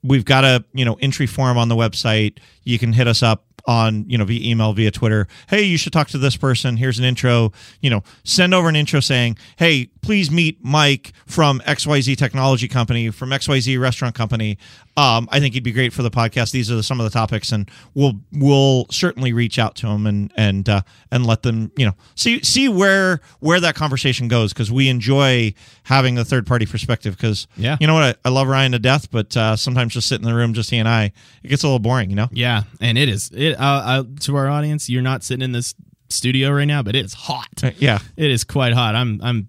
we've 0.04 0.26
got 0.26 0.44
a 0.44 0.64
you 0.74 0.86
know 0.86 0.96
entry 0.96 1.28
form 1.28 1.58
on 1.58 1.70
the 1.70 1.76
website. 1.76 2.40
You 2.64 2.80
can 2.80 2.94
hit 2.94 3.08
us 3.08 3.24
up 3.24 3.46
on 3.66 4.06
you 4.10 4.18
know 4.18 4.26
via 4.26 4.50
email 4.50 4.74
via 4.74 4.92
twitter. 4.92 5.28
Hey 5.48 5.64
you 5.64 5.78
should 5.78 5.94
talk 5.94 6.08
to 6.10 6.18
this 6.18 6.38
person. 6.38 6.78
Here's 6.78 7.00
an 7.00 7.06
intro. 7.06 7.52
You 7.82 7.90
know 7.90 8.04
send 8.24 8.54
over 8.54 8.70
an 8.70 8.76
intro 8.76 9.00
saying 9.00 9.38
hey 9.58 9.90
please 10.02 10.32
meet 10.32 10.58
mike 10.64 11.14
from 11.26 11.60
xyz 11.62 12.18
technology 12.18 12.68
company 12.68 13.10
from 13.10 13.30
xyz 13.30 13.80
restaurant 13.80 14.16
company 14.16 14.58
um, 15.00 15.28
i 15.32 15.40
think 15.40 15.54
he'd 15.54 15.64
be 15.64 15.72
great 15.72 15.94
for 15.94 16.04
the 16.04 16.12
podcast 16.12 16.52
these 16.52 16.70
are 16.72 16.76
the, 16.76 16.84
some 16.84 17.00
of 17.00 17.04
the 17.04 17.10
topics 17.10 17.52
and 17.52 17.70
we'll 17.94 18.14
we'll 18.34 18.86
certainly 18.92 19.32
reach 19.34 19.58
out 19.60 19.76
to 19.76 19.88
him 19.88 20.06
and 20.08 20.32
and 20.36 20.68
uh, 20.70 20.82
and 21.12 21.26
let 21.26 21.44
them 21.44 21.72
you 21.78 21.86
know 21.86 21.94
see 22.16 22.42
see 22.44 22.68
where 22.68 23.22
where 23.40 23.60
that 23.60 23.76
conversation 23.76 24.28
goes 24.28 24.52
because 24.54 24.72
we 24.72 24.90
enjoy 24.90 25.54
having 25.84 26.16
the 26.16 26.26
third 26.26 26.46
party 26.46 26.66
perspective 26.66 27.16
because 27.16 27.48
Yeah. 27.56 27.78
you 27.80 27.88
know 27.88 27.94
what 27.94 28.04
I, 28.04 28.16
I 28.28 28.30
love 28.32 28.48
ryan 28.48 28.72
to 28.74 28.80
death 28.80 29.10
but 29.12 29.36
uh, 29.38 29.56
sometimes 29.56 29.94
just 29.94 30.08
sitting 30.08 30.26
in 30.26 30.32
the 30.32 30.38
room 30.38 30.54
just 30.54 30.70
he 30.70 30.78
and 30.78 30.88
i 30.90 31.12
it 31.44 31.48
gets 31.48 31.64
a 31.64 31.68
little 31.68 31.80
boring 31.80 32.10
you 32.10 32.16
know 32.16 32.28
yeah, 32.32 32.64
and 32.82 32.98
it 32.98 33.10
is 33.10 33.32
it 33.34 33.54
uh, 33.60 33.64
uh, 33.64 34.04
to 34.22 34.36
our 34.36 34.48
audience. 34.50 34.90
You're 34.90 35.02
not 35.02 35.24
sitting 35.24 35.44
in 35.44 35.52
this 35.52 35.76
studio 36.10 36.50
right 36.52 36.66
now, 36.66 36.82
but 36.84 36.96
it 36.96 37.06
is 37.06 37.14
hot. 37.14 37.48
Uh, 37.64 37.72
yeah 37.78 38.00
It 38.18 38.32
is 38.32 38.44
quite 38.44 38.74
hot. 38.74 38.96
I'm 38.96 39.20
I'm 39.24 39.48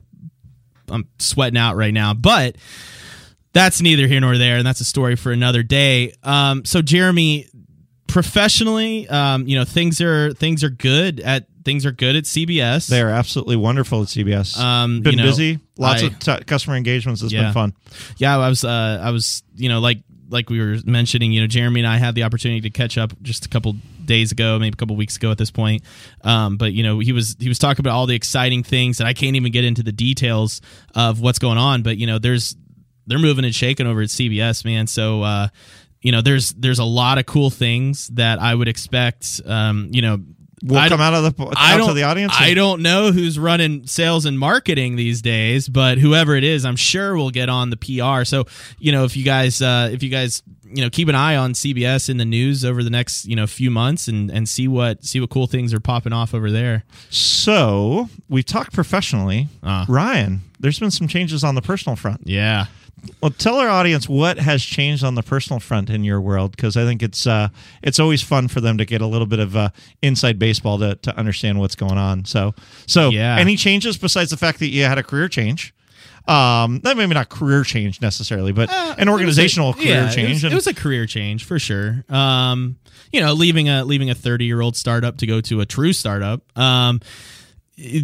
I'm 0.89 1.09
sweating 1.19 1.59
out 1.59 1.77
right 1.77 1.95
now, 1.95 2.15
but 2.15 2.57
that's 3.53 3.81
neither 3.81 4.07
here 4.07 4.21
nor 4.21 4.37
there, 4.39 4.57
and 4.59 4.67
that's 4.67 4.81
a 4.81 4.85
story 4.85 5.17
for 5.17 5.33
another 5.33 5.63
day. 5.63 6.13
Um, 6.23 6.65
so 6.65 6.83
Jeremy, 6.83 7.47
professionally, 8.07 9.09
um, 9.09 9.47
you 9.47 9.57
know 9.59 9.65
things 9.65 10.01
are 10.01 10.33
things 10.35 10.63
are 10.65 10.71
good 10.71 11.21
at 11.21 11.47
things 11.65 11.87
are 11.87 11.93
good 11.93 12.17
at 12.17 12.25
CBS. 12.25 12.89
They 12.89 13.01
are 13.01 13.11
absolutely 13.11 13.57
wonderful 13.57 14.03
at 14.03 14.09
CBS. 14.09 14.59
Um, 14.59 15.01
been 15.03 15.13
you 15.13 15.19
know, 15.19 15.25
busy, 15.25 15.59
lots 15.79 16.03
I- 16.03 16.07
of 16.07 16.19
t- 16.19 16.45
customer 16.45 16.77
engagements. 16.77 17.23
It's 17.23 17.33
Yeah. 17.33 17.45
been 17.45 17.53
fun. 17.53 17.73
yeah, 18.19 18.37
I 18.39 18.49
was 18.49 18.65
uh, 18.65 19.01
I 19.03 19.11
was 19.11 19.43
you 19.57 19.69
know 19.69 19.81
like 19.81 19.99
like 20.29 20.49
we 20.49 20.61
were 20.61 20.77
mentioning, 20.85 21.33
you 21.33 21.41
know, 21.41 21.49
Jeremy 21.49 21.81
and 21.81 21.89
I 21.89 21.97
had 21.97 22.15
the 22.15 22.23
opportunity 22.23 22.61
to 22.61 22.71
catch 22.71 22.97
up 22.97 23.13
just 23.21 23.47
a 23.47 23.49
couple 23.49 23.75
days 24.05 24.31
ago, 24.31 24.61
maybe 24.61 24.75
a 24.75 24.77
couple 24.77 24.95
weeks 24.95 25.17
ago 25.17 25.33
at 25.33 25.39
this 25.39 25.51
point. 25.51 25.83
Um, 26.23 26.57
but 26.57 26.73
you 26.73 26.83
know, 26.85 26.99
he 27.01 27.13
was 27.13 27.37
he 27.41 27.49
was 27.49 27.59
talking 27.59 27.81
about 27.83 27.95
all 27.95 28.07
the 28.07 28.15
exciting 28.15 28.63
things, 28.63 29.01
and 29.01 29.09
I 29.09 29.13
can't 29.13 29.35
even 29.37 29.51
get 29.53 29.65
into 29.65 29.83
the 29.83 29.93
details 29.93 30.61
of 30.95 31.21
what's 31.21 31.39
going 31.41 31.59
on. 31.59 31.83
But 31.83 31.97
you 31.99 32.07
know, 32.07 32.19
there's 32.19 32.55
they're 33.11 33.19
moving 33.19 33.45
and 33.45 33.55
shaking 33.55 33.87
over 33.87 34.01
at 34.01 34.09
CBS, 34.09 34.65
man. 34.65 34.87
So 34.87 35.23
uh, 35.23 35.49
you 36.01 36.13
know, 36.13 36.23
there's 36.23 36.51
there's 36.51 36.79
a 36.79 36.85
lot 36.85 37.19
of 37.19 37.27
cool 37.27 37.51
things 37.51 38.09
that 38.09 38.41
I 38.41 38.55
would 38.55 38.69
expect. 38.69 39.41
Um, 39.45 39.89
you 39.93 40.03
know. 40.03 40.21
We'll 40.63 40.79
I 40.79 40.91
come 40.91 41.01
out 41.01 41.15
of 41.15 41.35
the 41.35 41.55
out 41.57 41.87
to 41.87 41.95
the 41.95 42.03
audience. 42.03 42.35
I 42.39 42.53
don't 42.53 42.83
know 42.83 43.13
who's 43.13 43.39
running 43.39 43.87
sales 43.87 44.27
and 44.27 44.39
marketing 44.39 44.95
these 44.95 45.23
days, 45.23 45.71
but 45.71 45.97
whoever 45.97 46.37
it 46.37 46.45
is, 46.45 46.67
I'm 46.67 46.77
sure 46.77 47.17
will 47.17 47.31
get 47.31 47.49
on 47.49 47.71
the 47.71 47.79
PR. 47.79 48.25
So, 48.25 48.45
you 48.79 48.93
know, 48.93 49.05
if 49.05 49.17
you 49.17 49.25
guys, 49.25 49.63
uh, 49.63 49.89
if 49.91 50.03
you 50.03 50.11
guys, 50.11 50.43
you 50.65 50.83
know, 50.83 50.91
keep 50.91 51.09
an 51.09 51.15
eye 51.15 51.37
on 51.37 51.55
CBS 51.55 52.11
in 52.11 52.19
the 52.19 52.27
news 52.27 52.63
over 52.63 52.83
the 52.83 52.91
next, 52.91 53.25
you 53.25 53.37
know, 53.37 53.47
few 53.47 53.71
months 53.71 54.07
and 54.07 54.31
and 54.31 54.47
see 54.47 54.69
what 54.69 55.03
see 55.03 55.19
what 55.19 55.31
cool 55.31 55.47
things 55.47 55.73
are 55.73 55.81
popping 55.81 56.13
off 56.13 56.35
over 56.35 56.51
there. 56.51 56.85
So 57.09 58.11
we 58.29 58.43
talked 58.43 58.75
professionally. 58.75 59.49
Uh. 59.63 59.87
Ryan, 59.89 60.43
there's 60.59 60.79
been 60.79 60.91
some 60.91 61.09
changes 61.09 61.43
on 61.43 61.55
the 61.55 61.63
personal 61.63 61.97
front. 61.97 62.21
Yeah. 62.27 62.67
Well, 63.23 63.31
tell 63.31 63.57
our 63.57 63.69
audience 63.69 64.09
what 64.09 64.39
has 64.39 64.63
changed 64.63 65.03
on 65.05 65.15
the 65.15 65.23
personal 65.23 65.59
front 65.61 65.91
in 65.91 66.05
your 66.05 66.21
world, 66.21 66.53
because 66.57 66.77
I 66.77 66.85
think 66.85 67.03
it's 67.03 67.27
uh, 67.27 67.49
it's 67.83 67.99
always 67.99 68.23
fun 68.23 68.49
for 68.49 68.61
them 68.61 68.79
to 68.79 68.85
get 68.85 69.01
a 69.01 69.07
little 69.07 69.27
bit 69.27 69.39
of 69.39 69.57
uh, 69.57 69.71
inside 70.03 70.39
baseball 70.39 70.79
to, 70.79 70.95
to 70.97 71.17
understand 71.19 71.59
what's 71.61 71.75
going 71.77 71.99
on. 71.99 72.25
So, 72.25 72.55
so 72.87 73.11
Yeah. 73.11 73.37
any 73.39 73.57
changes 73.57 73.97
besides 73.97 74.31
the 74.31 74.37
fact 74.37 74.59
that 74.61 74.69
you 74.69 74.85
had 74.85 74.99
a 74.99 75.03
career 75.03 75.29
change? 75.29 75.75
Um, 76.29 76.81
that 76.85 76.97
maybe 76.97 77.15
not 77.15 77.29
career 77.31 77.65
change 77.65 78.01
necessarily, 78.03 78.53
but 78.53 78.71
an 78.99 79.09
organizational 79.09 79.73
career 79.73 80.03
Uh, 80.03 80.05
Yeah, 80.05 80.11
change. 80.11 80.29
It 80.29 80.33
was, 80.35 80.45
and- 80.45 80.53
it 80.53 80.57
was 80.57 80.67
a 80.67 80.75
career 80.75 81.07
change 81.07 81.45
for 81.45 81.59
sure. 81.59 82.05
Um, 82.11 82.77
you 83.13 83.21
know, 83.21 83.33
leaving 83.33 83.69
a 83.69 83.85
leaving 83.85 84.11
a 84.11 84.15
30 84.15 84.45
year 84.45 84.61
old 84.61 84.77
startup 84.77 85.17
to 85.19 85.27
go 85.27 85.41
to 85.41 85.61
a 85.63 85.67
true 85.67 85.93
startup. 85.93 86.43
Um, 86.57 87.01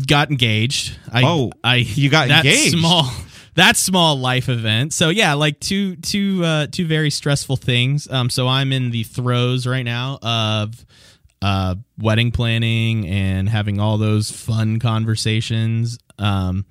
got 0.06 0.30
engaged. 0.30 0.96
I, 1.12 1.22
Oh, 1.24 1.52
I 1.62 1.76
you 1.76 2.08
got 2.08 2.28
that 2.28 2.44
engaged. 2.46 2.78
Small, 2.78 3.04
that 3.56 3.76
small 3.76 4.16
life 4.16 4.48
event. 4.48 4.92
So 4.92 5.08
yeah, 5.08 5.34
like 5.34 5.58
two 5.60 5.96
two 5.96 6.44
uh, 6.44 6.66
two 6.70 6.86
very 6.86 7.10
stressful 7.10 7.56
things. 7.56 8.08
Um, 8.10 8.30
so 8.30 8.46
I'm 8.46 8.72
in 8.72 8.90
the 8.90 9.02
throes 9.02 9.66
right 9.66 9.82
now 9.82 10.18
of 10.22 10.86
uh, 11.42 11.74
wedding 11.98 12.30
planning 12.30 13.06
and 13.06 13.48
having 13.48 13.80
all 13.80 13.98
those 13.98 14.30
fun 14.30 14.78
conversations. 14.78 15.98
Um, 16.18 16.64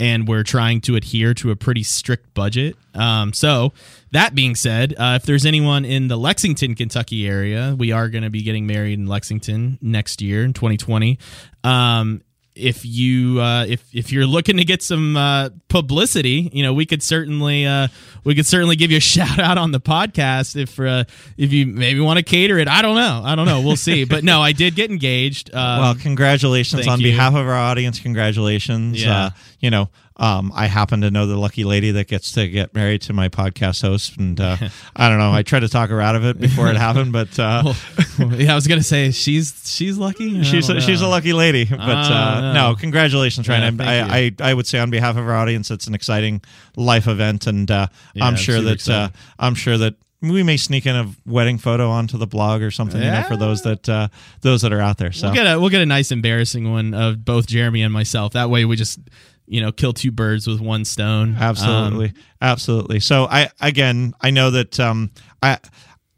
and 0.00 0.26
we're 0.26 0.42
trying 0.42 0.80
to 0.82 0.96
adhere 0.96 1.32
to 1.34 1.50
a 1.52 1.56
pretty 1.56 1.84
strict 1.84 2.34
budget. 2.34 2.76
Um, 2.94 3.32
so, 3.32 3.72
that 4.10 4.34
being 4.34 4.56
said, 4.56 4.94
uh, 4.98 5.18
if 5.20 5.22
there's 5.22 5.46
anyone 5.46 5.84
in 5.84 6.08
the 6.08 6.16
Lexington, 6.16 6.74
Kentucky 6.74 7.28
area, 7.28 7.76
we 7.78 7.92
are 7.92 8.08
going 8.08 8.24
to 8.24 8.30
be 8.30 8.42
getting 8.42 8.66
married 8.66 8.98
in 8.98 9.06
Lexington 9.06 9.78
next 9.80 10.20
year 10.20 10.44
in 10.44 10.54
2020. 10.54 11.18
Um, 11.62 12.22
if 12.54 12.84
you 12.84 13.40
uh, 13.40 13.64
if 13.66 13.82
if 13.94 14.12
you're 14.12 14.26
looking 14.26 14.58
to 14.58 14.64
get 14.64 14.82
some 14.82 15.16
uh, 15.16 15.50
publicity, 15.68 16.50
you 16.52 16.62
know 16.62 16.74
we 16.74 16.86
could 16.86 17.02
certainly 17.02 17.66
uh, 17.66 17.88
we 18.24 18.34
could 18.34 18.46
certainly 18.46 18.76
give 18.76 18.90
you 18.90 18.98
a 18.98 19.00
shout 19.14 19.38
out 19.38 19.58
on 19.58 19.72
the 19.72 19.80
podcast 19.80 20.60
if 20.60 20.78
uh, 20.78 21.04
if 21.36 21.52
you 21.52 21.66
maybe 21.66 22.00
want 22.00 22.18
to 22.18 22.22
cater 22.22 22.58
it. 22.58 22.68
I 22.68 22.82
don't 22.82 22.96
know, 22.96 23.22
I 23.24 23.34
don't 23.34 23.46
know. 23.46 23.60
We'll 23.60 23.76
see. 23.76 24.04
but 24.12 24.24
no, 24.24 24.40
I 24.40 24.52
did 24.52 24.74
get 24.74 24.90
engaged. 24.90 25.54
Um, 25.54 25.80
well, 25.80 25.94
congratulations 25.94 26.86
on 26.86 27.00
you. 27.00 27.06
behalf 27.06 27.34
of 27.34 27.46
our 27.46 27.54
audience. 27.54 28.00
Congratulations. 28.00 29.02
Yeah. 29.02 29.30
You 29.62 29.70
know, 29.70 29.90
um, 30.16 30.50
I 30.54 30.66
happen 30.66 31.00
to 31.02 31.10
know 31.12 31.26
the 31.26 31.36
lucky 31.36 31.62
lady 31.62 31.92
that 31.92 32.08
gets 32.08 32.32
to 32.32 32.48
get 32.48 32.74
married 32.74 33.00
to 33.02 33.12
my 33.12 33.28
podcast 33.28 33.80
host, 33.80 34.16
and 34.18 34.38
uh, 34.40 34.56
I 34.96 35.08
don't 35.08 35.18
know. 35.18 35.32
I 35.32 35.42
tried 35.44 35.60
to 35.60 35.68
talk 35.68 35.88
her 35.90 36.00
out 36.00 36.16
of 36.16 36.24
it 36.24 36.38
before 36.40 36.68
it 36.68 36.76
happened, 36.88 37.12
but 37.12 37.38
uh, 37.38 37.72
well, 38.18 38.34
yeah, 38.34 38.52
I 38.52 38.54
was 38.56 38.66
gonna 38.66 38.82
say 38.82 39.12
she's 39.12 39.62
she's 39.64 39.96
lucky. 39.96 40.42
She's 40.42 40.68
a, 40.68 40.80
she's 40.80 41.00
a 41.00 41.06
lucky 41.06 41.32
lady. 41.32 41.64
But 41.64 41.78
uh, 41.80 42.52
no, 42.52 42.74
congratulations, 42.74 43.48
Ryan. 43.48 43.78
Yeah, 43.78 43.84
I, 43.88 43.94
I, 43.94 44.18
I 44.40 44.50
I 44.50 44.54
would 44.54 44.66
say 44.66 44.80
on 44.80 44.90
behalf 44.90 45.16
of 45.16 45.26
our 45.28 45.34
audience, 45.36 45.70
it's 45.70 45.86
an 45.86 45.94
exciting 45.94 46.42
life 46.76 47.06
event, 47.06 47.46
and 47.46 47.70
uh, 47.70 47.86
Yeah, 48.14 48.26
I'm 48.26 48.36
sure 48.36 48.60
that 48.60 48.88
uh. 48.88 49.08
I'm 49.38 49.54
sure 49.54 49.78
that. 49.78 49.94
We 50.24 50.44
may 50.44 50.56
sneak 50.56 50.86
in 50.86 50.94
a 50.94 51.10
wedding 51.26 51.58
photo 51.58 51.90
onto 51.90 52.16
the 52.16 52.28
blog 52.28 52.62
or 52.62 52.70
something, 52.70 53.00
you 53.02 53.10
know, 53.10 53.24
for 53.24 53.36
those 53.36 53.62
that 53.62 53.88
uh, 53.88 54.06
those 54.42 54.62
that 54.62 54.72
are 54.72 54.80
out 54.80 54.96
there. 54.96 55.10
So 55.10 55.26
We'll 55.26 55.34
get 55.34 55.46
a 55.52 55.58
we'll 55.58 55.68
get 55.68 55.82
a 55.82 55.86
nice 55.86 56.12
embarrassing 56.12 56.70
one 56.70 56.94
of 56.94 57.24
both 57.24 57.48
Jeremy 57.48 57.82
and 57.82 57.92
myself. 57.92 58.34
That 58.34 58.48
way 58.48 58.64
we 58.64 58.76
just 58.76 59.00
you 59.46 59.60
know 59.60 59.72
kill 59.72 59.92
two 59.92 60.10
birds 60.10 60.46
with 60.46 60.60
one 60.60 60.84
stone. 60.84 61.36
absolutely. 61.38 62.08
Um, 62.08 62.14
absolutely. 62.40 63.00
So 63.00 63.26
i 63.30 63.48
again 63.60 64.14
i 64.20 64.30
know 64.30 64.50
that 64.50 64.78
um 64.80 65.10
i 65.42 65.58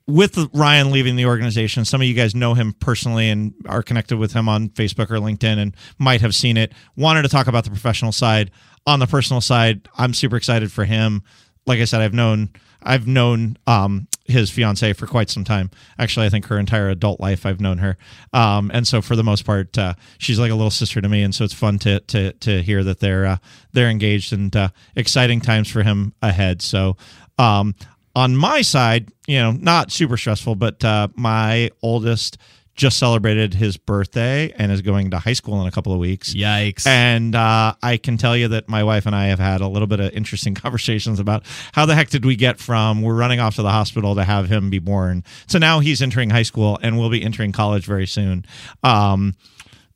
with 0.07 0.37
ryan 0.53 0.91
leaving 0.91 1.17
the 1.17 1.25
organization 1.25 1.85
some 1.87 2.03
of 2.03 2.07
you 2.07 2.13
guys 2.13 2.35
know 2.35 2.53
him 2.53 2.75
personally 2.79 3.31
and 3.31 3.55
are 3.67 3.83
connected 3.83 4.19
with 4.19 4.35
him 4.35 4.49
on 4.51 4.69
facebook 4.69 5.11
or 5.11 5.17
linkedin 5.19 5.59
and 5.59 5.75
might 5.99 6.21
have 6.21 6.35
seen 6.35 6.57
it. 6.57 6.73
Wanted 6.97 7.23
to 7.23 7.29
talk 7.29 7.47
about 7.47 7.65
the 7.65 7.71
professional 7.71 8.13
side. 8.13 8.51
On 8.87 8.99
the 8.99 9.07
personal 9.07 9.41
side 9.41 9.89
i'm 9.97 10.13
super 10.15 10.37
excited 10.37 10.71
for 10.71 10.85
him. 10.85 11.23
Like 11.67 11.81
i 11.81 11.85
said 11.85 12.01
i've 12.03 12.13
known 12.15 12.51
i've 12.83 13.07
known 13.07 13.57
um 13.67 14.07
his 14.25 14.51
fiance 14.51 14.93
for 14.95 15.07
quite 15.07 15.29
some 15.31 15.45
time. 15.45 15.71
Actually 15.99 16.27
i 16.27 16.29
think 16.31 16.47
her 16.47 16.59
entire 16.59 16.89
adult 16.89 17.21
life 17.21 17.45
i've 17.45 17.61
known 17.61 17.79
her. 17.79 17.97
Um 18.33 18.71
and 18.73 18.87
so 18.87 19.03
for 19.03 19.17
the 19.17 19.25
most 19.25 19.45
part 19.45 19.77
uh, 19.77 19.95
she's 20.19 20.39
like 20.39 20.51
a 20.51 20.55
little 20.55 20.71
sister 20.71 21.01
to 21.01 21.09
me. 21.09 21.23
And 21.23 21.35
so 21.35 21.45
it's 21.45 21.55
fun 21.55 21.79
to 21.81 22.01
to 22.01 22.33
to 22.33 22.63
hear 22.63 22.83
that 22.85 23.01
they're 23.01 23.27
uh, 23.27 23.37
they're 23.73 23.91
engaged 23.91 24.33
and 24.33 24.55
uh, 24.57 24.69
exciting 24.97 25.41
times 25.41 25.71
for 25.71 25.83
him 25.83 26.15
ahead. 26.23 26.63
So 26.63 26.97
um 27.39 27.75
on 28.17 28.37
my 28.37 28.63
side 28.63 29.11
you 29.27 29.39
know 29.39 29.53
not 29.53 29.91
super 29.91 30.17
stressful 30.17 30.55
but 30.55 30.85
uh 30.85 31.09
my 31.17 31.71
oldest 31.83 32.39
just 32.75 32.99
celebrated 32.99 33.55
his 33.55 33.77
birthday 33.77 34.53
and 34.57 34.73
is 34.73 34.83
going 34.83 35.11
to 35.11 35.19
high 35.19 35.33
school 35.33 35.61
in 35.61 35.69
a 35.69 35.71
couple 35.71 35.93
of 35.93 35.99
weeks 35.99 36.35
Yikes! 36.35 36.87
and 36.87 37.35
uh, 37.35 37.75
I 37.83 37.97
can 37.97 38.17
tell 38.17 38.37
you 38.37 38.49
that 38.49 38.69
my 38.69 38.83
wife 38.83 39.07
and 39.07 39.15
I 39.15 39.27
have 39.27 39.39
had 39.39 39.61
a 39.61 39.69
little 39.69 39.87
bit 39.87 40.01
of 40.01 40.13
interesting 40.13 40.55
conversations 40.65 41.21
about 41.21 41.45
how 41.73 41.87
the 41.87 41.95
heck 41.95 42.11
did 42.11 42.25
we 42.25 42.37
get 42.37 42.59
from 42.59 43.03
we're 43.03 43.15
running 43.15 43.41
off 43.41 43.57
to 43.57 43.63
the 43.63 43.71
hospital 43.71 44.15
to 44.15 44.25
have 44.25 44.49
him 44.49 44.71
be 44.71 44.79
born. 44.79 45.25
So 45.47 45.59
now 45.59 45.81
he's 45.81 46.03
entering 46.03 46.31
high 46.31 46.43
school 46.43 46.79
and 46.83 46.99
will 46.99 47.11
be 47.11 47.23
entering 47.23 47.53
college 47.53 47.87
very 47.87 48.07
soon. 48.07 48.45
Um, 48.83 49.35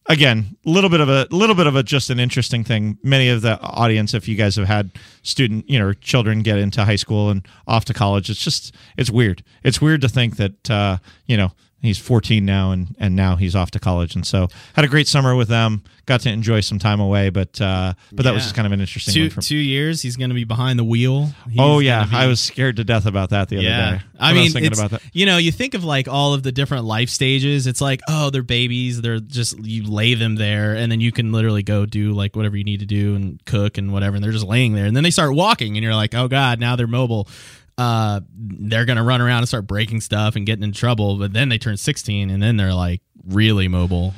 again, 0.08 0.56
a 0.64 0.70
little 0.70 0.90
bit 0.90 1.00
of 1.00 1.08
a 1.08 1.26
little 1.30 1.54
bit 1.54 1.66
of 1.66 1.76
a 1.76 1.82
just 1.82 2.10
an 2.10 2.18
interesting 2.18 2.64
thing. 2.64 2.98
Many 3.02 3.28
of 3.28 3.42
the 3.42 3.60
audience, 3.60 4.14
if 4.14 4.26
you 4.26 4.34
guys 4.34 4.56
have 4.56 4.66
had 4.66 4.90
student, 5.28 5.68
you 5.68 5.78
know, 5.78 5.92
children 5.92 6.42
get 6.42 6.58
into 6.58 6.84
high 6.84 6.96
school 6.96 7.30
and 7.30 7.46
off 7.66 7.84
to 7.86 7.94
college, 7.94 8.30
it's 8.30 8.42
just 8.42 8.74
it's 8.96 9.10
weird. 9.10 9.42
It's 9.62 9.80
weird 9.80 10.00
to 10.00 10.08
think 10.08 10.36
that 10.36 10.70
uh, 10.70 10.98
you 11.26 11.36
know 11.36 11.52
he's 11.80 11.98
14 11.98 12.44
now 12.44 12.72
and 12.72 12.96
and 12.98 13.14
now 13.14 13.36
he's 13.36 13.54
off 13.54 13.70
to 13.70 13.78
college 13.78 14.16
and 14.16 14.26
so 14.26 14.48
had 14.74 14.84
a 14.84 14.88
great 14.88 15.06
summer 15.06 15.36
with 15.36 15.46
them 15.46 15.84
got 16.06 16.20
to 16.20 16.28
enjoy 16.28 16.58
some 16.58 16.78
time 16.78 16.98
away 16.98 17.30
but 17.30 17.60
uh 17.60 17.94
but 18.10 18.24
that 18.24 18.34
was 18.34 18.42
just 18.42 18.56
kind 18.56 18.66
of 18.66 18.72
an 18.72 18.80
interesting 18.80 19.14
two 19.14 19.30
two 19.40 19.56
years. 19.56 20.02
He's 20.02 20.16
going 20.16 20.30
to 20.30 20.34
be 20.34 20.44
behind 20.44 20.78
the 20.78 20.84
wheel. 20.84 21.26
He's 21.48 21.58
oh 21.60 21.78
yeah 21.78 22.04
be- 22.04 22.16
i 22.16 22.26
was 22.26 22.40
scared 22.40 22.76
to 22.76 22.84
death 22.84 23.06
about 23.06 23.30
that 23.30 23.48
the 23.48 23.58
other 23.58 23.64
yeah. 23.64 23.90
day 23.92 24.00
I 24.18 24.28
When 24.28 24.34
mean, 24.34 24.44
was 24.44 24.52
thinking 24.54 24.72
about 24.72 24.90
that 24.90 25.02
you 25.12 25.26
know, 25.26 25.38
you 25.38 25.52
think 25.52 25.74
of 25.74 25.84
like 25.84 26.08
all 26.08 26.34
of 26.34 26.42
the 26.42 26.52
different 26.52 26.84
life 26.84 27.08
stages. 27.08 27.66
It's 27.66 27.80
like, 27.80 28.00
oh, 28.08 28.30
they're 28.30 28.42
babies. 28.42 29.00
They're 29.00 29.20
just 29.20 29.58
you 29.64 29.84
lay 29.88 30.14
them 30.14 30.36
there, 30.36 30.74
and 30.74 30.90
then 30.90 31.00
you 31.00 31.12
can 31.12 31.32
literally 31.32 31.62
go 31.62 31.86
do 31.86 32.12
like 32.12 32.34
whatever 32.36 32.56
you 32.56 32.64
need 32.64 32.80
to 32.80 32.86
do 32.86 33.14
and 33.14 33.44
cook 33.44 33.78
and 33.78 33.92
whatever. 33.92 34.16
And 34.16 34.24
they're 34.24 34.32
just 34.32 34.46
laying 34.46 34.74
there, 34.74 34.86
and 34.86 34.96
then 34.96 35.04
they 35.04 35.10
start 35.18 35.34
walking, 35.34 35.76
and 35.76 35.84
you're 35.84 35.94
like, 35.94 36.14
oh 36.14 36.28
god, 36.28 36.60
now 36.60 36.76
they're 36.76 36.86
mobile. 36.86 37.28
Uh, 37.76 38.20
they're 38.36 38.84
gonna 38.84 39.04
run 39.04 39.20
around 39.20 39.38
and 39.38 39.48
start 39.48 39.66
breaking 39.66 40.00
stuff 40.00 40.36
and 40.36 40.46
getting 40.46 40.62
in 40.64 40.72
trouble. 40.72 41.16
But 41.18 41.32
then 41.32 41.48
they 41.48 41.58
turn 41.58 41.76
16, 41.76 42.30
and 42.30 42.42
then 42.42 42.56
they're 42.56 42.74
like 42.74 43.02
really 43.26 43.68
mobile. 43.68 44.14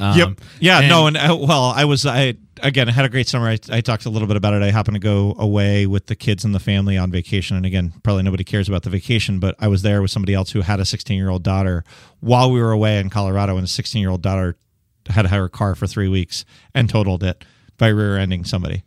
Um, 0.00 0.16
yep 0.16 0.40
yeah 0.60 0.78
and- 0.78 0.88
no 0.88 1.08
and 1.08 1.16
uh, 1.16 1.36
well 1.36 1.64
i 1.74 1.84
was 1.84 2.06
i 2.06 2.36
again 2.62 2.88
i 2.88 2.92
had 2.92 3.04
a 3.04 3.08
great 3.08 3.26
summer 3.26 3.48
I, 3.48 3.58
I 3.68 3.80
talked 3.80 4.06
a 4.06 4.10
little 4.10 4.28
bit 4.28 4.36
about 4.36 4.54
it 4.54 4.62
i 4.62 4.70
happened 4.70 4.94
to 4.94 5.00
go 5.00 5.34
away 5.36 5.88
with 5.88 6.06
the 6.06 6.14
kids 6.14 6.44
and 6.44 6.54
the 6.54 6.60
family 6.60 6.96
on 6.96 7.10
vacation 7.10 7.56
and 7.56 7.66
again 7.66 7.92
probably 8.04 8.22
nobody 8.22 8.44
cares 8.44 8.68
about 8.68 8.84
the 8.84 8.90
vacation 8.90 9.40
but 9.40 9.56
i 9.58 9.66
was 9.66 9.82
there 9.82 10.00
with 10.00 10.12
somebody 10.12 10.34
else 10.34 10.52
who 10.52 10.60
had 10.60 10.78
a 10.78 10.84
16 10.84 11.16
year 11.18 11.28
old 11.28 11.42
daughter 11.42 11.82
while 12.20 12.48
we 12.48 12.62
were 12.62 12.70
away 12.70 13.00
in 13.00 13.10
colorado 13.10 13.56
and 13.56 13.64
a 13.64 13.68
16 13.68 14.00
year 14.00 14.10
old 14.10 14.22
daughter 14.22 14.56
had 15.08 15.26
her 15.26 15.48
car 15.48 15.74
for 15.74 15.88
three 15.88 16.06
weeks 16.06 16.44
and 16.76 16.88
totaled 16.88 17.24
it 17.24 17.44
by 17.78 17.88
rear-ending 17.88 18.44
somebody. 18.44 18.82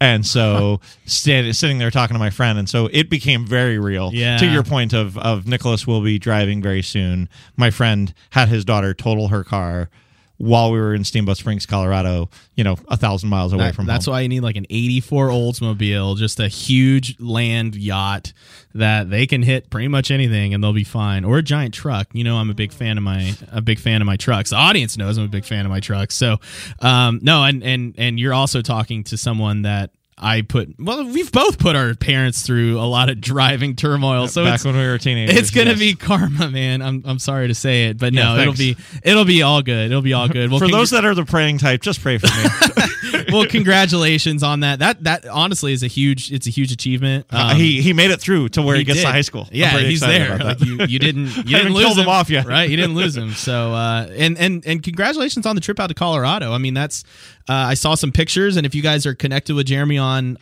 And 0.00 0.26
so 0.26 0.80
stand, 1.06 1.54
sitting 1.56 1.78
there 1.78 1.90
talking 1.90 2.14
to 2.14 2.18
my 2.18 2.30
friend 2.30 2.58
and 2.58 2.68
so 2.68 2.88
it 2.92 3.08
became 3.08 3.46
very 3.46 3.78
real. 3.78 4.10
Yeah. 4.12 4.36
to 4.38 4.46
your 4.46 4.62
point 4.62 4.92
of 4.92 5.16
of 5.18 5.46
nicholas 5.46 5.86
will 5.86 6.02
be 6.02 6.18
driving 6.18 6.62
very 6.62 6.82
soon. 6.82 7.28
My 7.56 7.70
friend 7.70 8.12
had 8.30 8.48
his 8.48 8.64
daughter 8.64 8.94
total 8.94 9.28
her 9.28 9.44
car 9.44 9.88
while 10.36 10.72
we 10.72 10.78
were 10.80 10.94
in 10.94 11.04
Steamboat 11.04 11.36
Springs, 11.36 11.64
Colorado, 11.64 12.28
you 12.56 12.64
know, 12.64 12.76
a 12.88 12.96
thousand 12.96 13.28
miles 13.28 13.52
away 13.52 13.58
from 13.58 13.66
That- 13.68 13.74
from 13.76 13.86
that's 13.86 14.04
home. 14.06 14.12
why 14.14 14.20
you 14.22 14.28
need 14.28 14.40
like 14.40 14.56
an 14.56 14.66
84 14.68 15.28
Oldsmobile, 15.28 16.16
just 16.18 16.40
a 16.40 16.48
huge 16.48 17.18
land 17.20 17.76
yacht 17.76 18.32
that 18.74 19.10
they 19.10 19.26
can 19.26 19.42
hit 19.42 19.70
pretty 19.70 19.86
much 19.88 20.10
anything 20.10 20.52
and 20.52 20.62
they'll 20.62 20.72
be 20.72 20.82
fine. 20.84 21.24
Or 21.24 21.38
a 21.38 21.42
giant 21.42 21.72
truck. 21.74 22.08
You 22.12 22.24
know, 22.24 22.38
I'm 22.38 22.50
a 22.50 22.54
big 22.54 22.72
fan 22.72 22.96
of 22.98 23.04
my 23.04 23.34
a 23.52 23.60
big 23.62 23.78
fan 23.78 24.00
of 24.02 24.06
my 24.06 24.16
trucks. 24.16 24.50
The 24.50 24.56
audience 24.56 24.96
knows 24.96 25.16
I'm 25.18 25.24
a 25.24 25.28
big 25.28 25.44
fan 25.44 25.64
of 25.64 25.70
my 25.70 25.80
trucks. 25.80 26.14
So, 26.16 26.38
um, 26.80 27.20
no, 27.22 27.44
and 27.44 27.62
and 27.62 27.94
and 27.96 28.18
you're 28.18 28.34
also 28.34 28.60
talking 28.62 29.04
to 29.04 29.16
someone 29.16 29.62
that 29.62 29.90
I 30.24 30.40
put. 30.40 30.74
Well, 30.78 31.04
we've 31.04 31.30
both 31.30 31.58
put 31.58 31.76
our 31.76 31.94
parents 31.94 32.40
through 32.46 32.78
a 32.80 32.86
lot 32.88 33.10
of 33.10 33.20
driving 33.20 33.76
turmoil. 33.76 34.26
So 34.26 34.42
Back 34.42 34.64
when 34.64 34.74
we 34.74 34.86
were 34.86 34.96
teenagers. 34.96 35.36
it's 35.36 35.50
gonna 35.50 35.70
yes. 35.70 35.78
be 35.78 35.94
karma, 35.94 36.50
man. 36.50 36.80
I'm 36.80 37.02
I'm 37.04 37.18
sorry 37.18 37.48
to 37.48 37.54
say 37.54 37.88
it, 37.88 37.98
but 37.98 38.14
Yeah, 38.14 38.34
no, 38.34 38.38
it'll 38.40 38.54
be 38.54 38.74
it'll 39.02 39.26
be 39.26 39.42
all 39.42 39.60
good. 39.60 39.90
It'll 39.90 40.00
be 40.00 40.14
all 40.14 40.28
good. 40.28 40.50
Well, 40.50 40.60
for 40.60 40.68
those 40.68 40.90
that 40.90 41.04
are 41.04 41.14
the 41.14 41.26
praying 41.26 41.58
type, 41.58 41.82
just 41.82 42.00
pray 42.00 42.16
for 42.16 42.26
me. 42.28 43.23
well, 43.34 43.46
congratulations 43.46 44.42
on 44.42 44.60
that. 44.60 44.78
That 44.78 45.04
that 45.04 45.26
honestly 45.26 45.72
is 45.72 45.82
a 45.82 45.86
huge. 45.86 46.32
It's 46.32 46.46
a 46.46 46.50
huge 46.50 46.72
achievement. 46.72 47.26
Um, 47.30 47.56
he 47.56 47.80
he 47.82 47.92
made 47.92 48.10
it 48.10 48.20
through 48.20 48.50
to 48.50 48.62
where 48.62 48.76
he, 48.76 48.84
gets 48.84 49.00
did. 49.00 49.06
to 49.06 49.12
high 49.12 49.20
school. 49.20 49.48
Yeah, 49.52 49.78
he's 49.78 50.00
there. 50.00 50.38
Like 50.38 50.60
you, 50.60 50.78
you 50.86 50.98
didn't 50.98 51.26
you 51.36 51.56
didn't 51.56 51.72
lose 51.72 51.84
killed 51.84 51.98
him 51.98 52.08
off 52.08 52.30
yet. 52.30 52.46
right? 52.46 52.68
You 52.68 52.76
didn't 52.76 52.94
lose 52.94 53.16
him. 53.16 53.32
So 53.44 53.74
uh, 53.74 54.06
and 54.16 54.38
and 54.38 54.64
and 54.66 54.82
congratulations 54.82 55.44
on 55.44 55.54
the 55.54 55.60
trip 55.60 55.78
out 55.78 55.88
to 55.88 55.94
Colorado. 55.94 56.52
I 56.52 56.58
mean, 56.58 56.72
that's 56.72 57.04
uh, 57.48 57.52
I 57.52 57.74
saw 57.74 57.94
some 57.94 58.10
pictures, 58.10 58.56
and 58.56 58.64
if 58.64 58.74
you 58.74 58.82
guys 58.82 59.06
are 59.06 59.14
connected 59.14 59.54
with 59.54 59.66
Jeremy 59.66 59.98
on. 59.98 60.38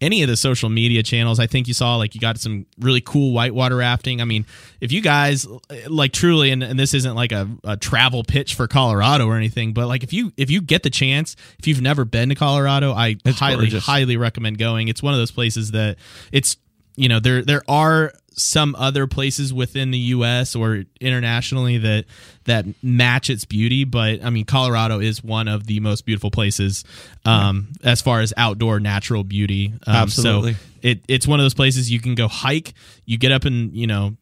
Any 0.00 0.22
of 0.22 0.28
the 0.28 0.36
social 0.36 0.68
media 0.68 1.02
channels 1.02 1.40
i 1.40 1.46
think 1.46 1.68
you 1.68 1.74
saw 1.74 1.96
like 1.96 2.14
you 2.14 2.20
got 2.20 2.38
some 2.38 2.66
really 2.78 3.00
cool 3.00 3.32
whitewater 3.32 3.76
rafting 3.76 4.20
i 4.20 4.24
mean 4.24 4.44
if 4.80 4.92
you 4.92 5.00
guys 5.00 5.46
like 5.88 6.12
truly 6.12 6.50
and, 6.50 6.62
and 6.62 6.78
this 6.78 6.92
isn't 6.92 7.14
like 7.14 7.32
a, 7.32 7.48
a 7.64 7.76
travel 7.78 8.22
pitch 8.22 8.54
for 8.54 8.68
colorado 8.68 9.26
or 9.26 9.36
anything 9.36 9.72
but 9.72 9.86
like 9.86 10.02
if 10.02 10.12
you 10.12 10.32
if 10.36 10.50
you 10.50 10.60
get 10.60 10.82
the 10.82 10.90
chance 10.90 11.34
if 11.58 11.66
you've 11.66 11.80
never 11.80 12.04
been 12.04 12.28
to 12.28 12.34
colorado 12.34 12.92
i 12.92 13.16
highly 13.26 13.66
gorgeous. 13.66 13.86
highly 13.86 14.18
recommend 14.18 14.58
going 14.58 14.88
it's 14.88 15.02
one 15.02 15.14
of 15.14 15.18
those 15.18 15.30
places 15.30 15.70
that 15.70 15.96
it's 16.30 16.58
you 16.96 17.08
know 17.08 17.20
there 17.20 17.42
there 17.42 17.62
are 17.66 18.12
some 18.36 18.74
other 18.78 19.06
places 19.06 19.52
within 19.52 19.90
the 19.90 19.98
US 19.98 20.54
or 20.54 20.84
internationally 21.00 21.78
that 21.78 22.04
that 22.44 22.66
match 22.82 23.30
its 23.30 23.44
beauty 23.44 23.84
but 23.84 24.22
I 24.22 24.30
mean 24.30 24.44
Colorado 24.44 25.00
is 25.00 25.24
one 25.24 25.48
of 25.48 25.66
the 25.66 25.80
most 25.80 26.04
beautiful 26.04 26.30
places 26.30 26.84
um 27.24 27.68
as 27.82 28.02
far 28.02 28.20
as 28.20 28.34
outdoor 28.36 28.78
natural 28.78 29.24
beauty. 29.24 29.72
Um, 29.86 29.96
Absolutely. 29.96 30.54
so 30.54 30.58
it 30.82 31.00
it's 31.08 31.26
one 31.26 31.40
of 31.40 31.44
those 31.44 31.54
places 31.54 31.90
you 31.90 32.00
can 32.00 32.14
go 32.14 32.28
hike. 32.28 32.74
You 33.06 33.18
get 33.18 33.32
up 33.32 33.44
and 33.44 33.74
you 33.74 33.86
know 33.86 34.16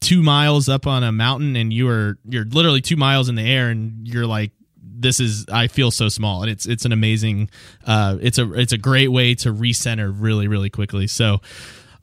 2 0.00 0.22
miles 0.22 0.68
up 0.68 0.86
on 0.86 1.04
a 1.04 1.12
mountain 1.12 1.54
and 1.54 1.72
you 1.72 1.88
are 1.88 2.18
you're 2.28 2.44
literally 2.44 2.80
2 2.80 2.96
miles 2.96 3.28
in 3.28 3.34
the 3.34 3.42
air 3.42 3.68
and 3.68 4.08
you're 4.08 4.26
like 4.26 4.52
this 4.82 5.18
is 5.20 5.46
I 5.50 5.66
feel 5.68 5.90
so 5.90 6.08
small. 6.08 6.42
And 6.42 6.50
it's 6.50 6.66
it's 6.66 6.84
an 6.84 6.92
amazing 6.92 7.50
uh 7.86 8.16
it's 8.20 8.38
a 8.38 8.52
it's 8.54 8.72
a 8.72 8.78
great 8.78 9.08
way 9.08 9.34
to 9.36 9.52
recenter 9.52 10.14
really 10.14 10.48
really 10.48 10.70
quickly. 10.70 11.06
So 11.06 11.40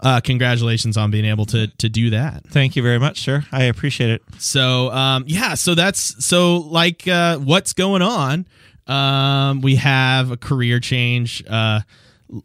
uh 0.02 0.20
congratulations 0.22 0.96
on 0.98 1.10
being 1.12 1.26
able 1.26 1.46
to 1.46 1.68
to 1.78 1.90
do 1.90 2.10
that 2.12 2.46
Thank 2.48 2.76
you 2.76 2.84
very 2.84 3.00
much, 3.00 3.20
sir. 3.22 3.44
I 3.52 3.64
appreciate 3.64 4.10
it. 4.12 4.22
so 4.38 4.92
um 4.92 5.24
yeah 5.28 5.56
so 5.56 5.74
that's 5.76 6.24
so 6.26 6.58
like 6.58 7.08
uh 7.08 7.38
what's 7.38 7.74
going 7.74 8.02
on 8.02 8.46
um 8.88 9.62
we 9.62 9.76
have 9.78 10.32
a 10.32 10.38
career 10.38 10.80
change 10.80 11.44
uh 11.50 11.82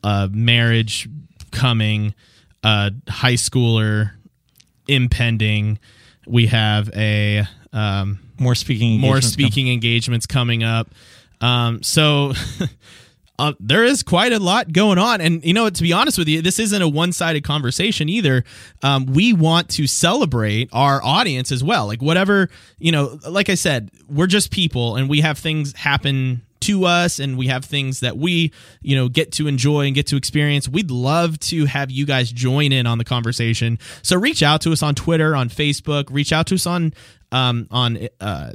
uh 0.03 0.29
marriage 0.33 1.09
coming 1.51 2.15
uh 2.65 2.91
high 3.09 3.35
schooler 3.35 4.13
impending 4.89 5.79
we 6.27 6.47
have 6.47 6.89
a 6.95 7.45
um 7.73 8.19
More 8.39 8.55
speaking. 8.55 9.01
more 9.01 9.17
engagements 9.17 9.33
speaking 9.33 9.69
engagements 9.69 10.27
coming 10.27 10.63
up. 10.63 10.89
Um, 11.41 11.83
so 11.83 12.33
uh, 13.39 13.53
there 13.59 13.85
is 13.85 14.03
quite 14.03 14.33
a 14.33 14.39
lot 14.39 14.73
going 14.73 14.99
on, 14.99 15.21
and 15.21 15.45
you 15.45 15.55
know, 15.55 15.69
to 15.69 15.83
be 15.83 15.93
honest 15.93 16.19
with 16.19 16.29
you, 16.29 16.43
this 16.43 16.59
isn't 16.59 16.83
a 16.83 16.89
one-sided 16.89 17.45
conversation 17.45 18.09
either. 18.09 18.45
Um, 18.83 19.07
we 19.07 19.33
want 19.33 19.69
to 19.71 19.87
celebrate 19.87 20.69
our 20.73 21.03
audience 21.03 21.51
as 21.51 21.65
well. 21.65 21.87
Like 21.87 22.03
whatever 22.03 22.49
you 22.79 22.93
know, 22.93 23.19
like 23.29 23.49
I 23.49 23.55
said, 23.55 23.91
we're 24.09 24.27
just 24.27 24.51
people, 24.51 24.97
and 24.97 25.09
we 25.09 25.21
have 25.21 25.39
things 25.39 25.75
happen 25.75 26.43
to 26.61 26.85
us 26.85 27.19
and 27.19 27.37
we 27.37 27.49
have 27.49 27.65
things 27.65 28.01
that 28.01 28.17
we 28.17 28.53
you 28.83 28.95
know 28.95 29.09
get 29.09 29.33
to 29.33 29.49
enjoy 29.49 29.87
and 29.87 29.97
get 29.97 30.07
to 30.07 30.17
experience 30.17 30.69
we'd 30.69 30.93
love 30.93 31.37
to 31.41 31.65
have 31.67 31.91
you 31.91 32.07
guys 32.07 32.31
join 32.31 32.71
in 32.71 32.87
on 32.87 32.99
the 32.99 33.05
conversation 33.05 33.81
so 34.03 34.17
reach 34.17 34.45
out 34.45 34.61
to 34.61 34.71
us 34.71 34.81
on 34.81 34.95
twitter 34.95 35.35
on 35.35 35.49
facebook 35.49 36.05
reach 36.13 36.33
out 36.33 36.47
to 36.47 36.55
us 36.55 36.65
on 36.65 36.95
um 37.33 37.67
on 37.73 38.07
uh 38.21 38.53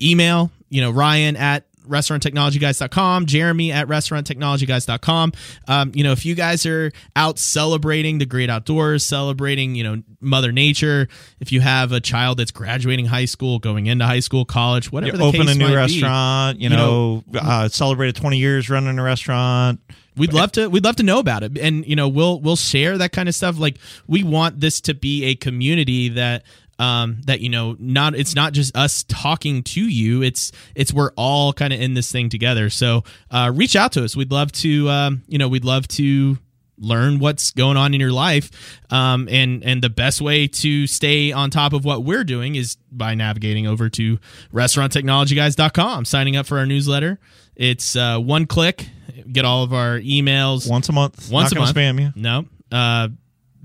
email, 0.00 0.50
you 0.68 0.80
know, 0.80 0.90
Ryan 0.90 1.36
at 1.36 1.64
restauranttechnologyguys.com, 1.88 3.26
Jeremy 3.26 3.72
at 3.72 3.88
restauranttechnologyguys.com. 3.88 5.32
Um, 5.68 5.92
you 5.94 6.04
know, 6.04 6.12
if 6.12 6.26
you 6.26 6.34
guys 6.34 6.66
are 6.66 6.92
out 7.14 7.38
celebrating 7.38 8.18
the 8.18 8.26
great 8.26 8.50
outdoors, 8.50 9.04
celebrating, 9.04 9.74
you 9.74 9.84
know, 9.84 10.02
Mother 10.20 10.52
Nature, 10.52 11.08
if 11.40 11.52
you 11.52 11.60
have 11.60 11.92
a 11.92 12.00
child 12.00 12.38
that's 12.38 12.50
graduating 12.50 13.06
high 13.06 13.24
school, 13.24 13.58
going 13.58 13.86
into 13.86 14.04
high 14.04 14.20
school, 14.20 14.44
college, 14.44 14.92
whatever 14.92 15.12
You 15.12 15.18
the 15.18 15.24
open 15.24 15.40
case 15.42 15.54
a 15.54 15.58
new 15.58 15.64
might 15.64 15.70
be, 15.70 15.76
restaurant. 15.76 16.60
You 16.60 16.70
You 16.70 16.76
know, 16.76 17.24
uh, 17.34 17.68
celebrated 17.68 18.16
20 18.16 18.38
years 18.38 18.68
running 18.68 18.98
a 18.98 19.02
restaurant. 19.02 19.80
We'd 20.16 20.32
love 20.32 20.52
to 20.52 20.68
we'd 20.68 20.84
love 20.84 20.96
to 20.96 21.02
know 21.02 21.18
about 21.18 21.42
it. 21.42 21.58
And 21.58 21.86
you 21.86 21.94
know, 21.94 22.08
we'll 22.08 22.40
we'll 22.40 22.56
share 22.56 22.96
that 22.98 23.12
kind 23.12 23.28
of 23.28 23.34
stuff. 23.34 23.58
Like 23.58 23.76
we 24.06 24.22
want 24.22 24.60
this 24.60 24.80
to 24.82 24.94
be 24.94 25.24
a 25.24 25.34
community 25.34 26.08
that 26.10 26.44
um 26.78 27.20
that 27.26 27.40
you 27.40 27.48
know 27.48 27.76
not 27.78 28.14
it's 28.14 28.34
not 28.34 28.52
just 28.52 28.76
us 28.76 29.04
talking 29.08 29.62
to 29.62 29.80
you. 29.80 30.22
It's 30.22 30.52
it's 30.74 30.92
we're 30.92 31.12
all 31.16 31.52
kind 31.52 31.72
of 31.72 31.80
in 31.80 31.94
this 31.94 32.10
thing 32.12 32.28
together. 32.28 32.70
So 32.70 33.04
uh 33.30 33.50
reach 33.54 33.76
out 33.76 33.92
to 33.92 34.04
us. 34.04 34.14
We'd 34.16 34.32
love 34.32 34.52
to 34.52 34.88
um 34.90 35.22
you 35.26 35.38
know 35.38 35.48
we'd 35.48 35.64
love 35.64 35.88
to 35.88 36.38
learn 36.78 37.18
what's 37.18 37.52
going 37.52 37.78
on 37.78 37.94
in 37.94 38.00
your 38.00 38.12
life. 38.12 38.50
Um, 38.90 39.28
and 39.30 39.64
and 39.64 39.82
the 39.82 39.88
best 39.88 40.20
way 40.20 40.46
to 40.46 40.86
stay 40.86 41.32
on 41.32 41.50
top 41.50 41.72
of 41.72 41.86
what 41.86 42.04
we're 42.04 42.22
doing 42.24 42.54
is 42.54 42.76
by 42.92 43.14
navigating 43.14 43.66
over 43.66 43.88
to 43.88 44.18
restauranttechnologyguys.com 44.52 46.04
signing 46.04 46.36
up 46.36 46.46
for 46.46 46.58
our 46.58 46.66
newsletter. 46.66 47.18
It's 47.54 47.96
uh, 47.96 48.18
one 48.18 48.46
click. 48.46 48.86
Get 49.32 49.44
all 49.44 49.62
of 49.64 49.72
our 49.72 49.98
emails. 50.00 50.68
Once 50.68 50.88
a 50.88 50.92
month. 50.92 51.30
once 51.30 51.52
Not 51.52 51.56
a 51.56 51.60
month. 51.64 51.76
spam 51.76 52.00
you. 52.00 52.12
no 52.14 52.44
uh 52.70 53.08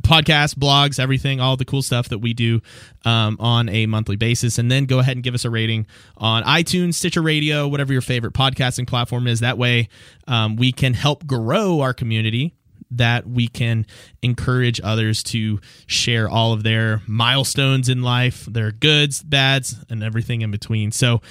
podcasts 0.02 0.56
blogs 0.56 1.00
everything 1.00 1.40
all 1.40 1.58
the 1.58 1.66
cool 1.66 1.82
stuff 1.82 2.10
that 2.10 2.20
we 2.20 2.34
do 2.34 2.62
um, 3.06 3.38
on 3.40 3.70
a 3.70 3.86
monthly 3.86 4.16
basis. 4.16 4.58
And 4.58 4.72
then 4.72 4.86
go 4.86 5.00
ahead 5.00 5.18
and 5.18 5.24
give 5.24 5.34
us 5.34 5.46
a 5.46 5.50
rating 5.50 5.88
on 6.18 6.44
itunes 6.44 6.96
stitcher 6.96 7.22
radio 7.22 7.68
whatever 7.68 7.94
your 7.94 8.02
favorite 8.02 8.34
podcasting 8.34 8.88
platform 8.88 9.28
is. 9.28 9.40
That 9.40 9.58
way 9.58 9.90
um, 10.28 10.56
we 10.56 10.72
can 10.72 10.94
help 10.94 11.26
grow 11.26 11.82
our 11.82 11.94
community 11.94 12.54
that 12.92 13.26
we 13.26 13.48
can 13.48 13.86
encourage 14.22 14.82
others 14.84 15.24
to 15.24 15.60
share 15.88 16.30
all 16.30 16.52
of 16.52 16.64
their 16.64 17.02
milestones 17.08 17.88
in 17.88 18.02
life 18.02 18.46
their 18.46 18.72
goods 18.72 19.24
bads 19.24 19.78
and 19.90 20.04
everything 20.04 20.42
in 20.42 20.52
between. 20.52 20.92
So 20.92 21.22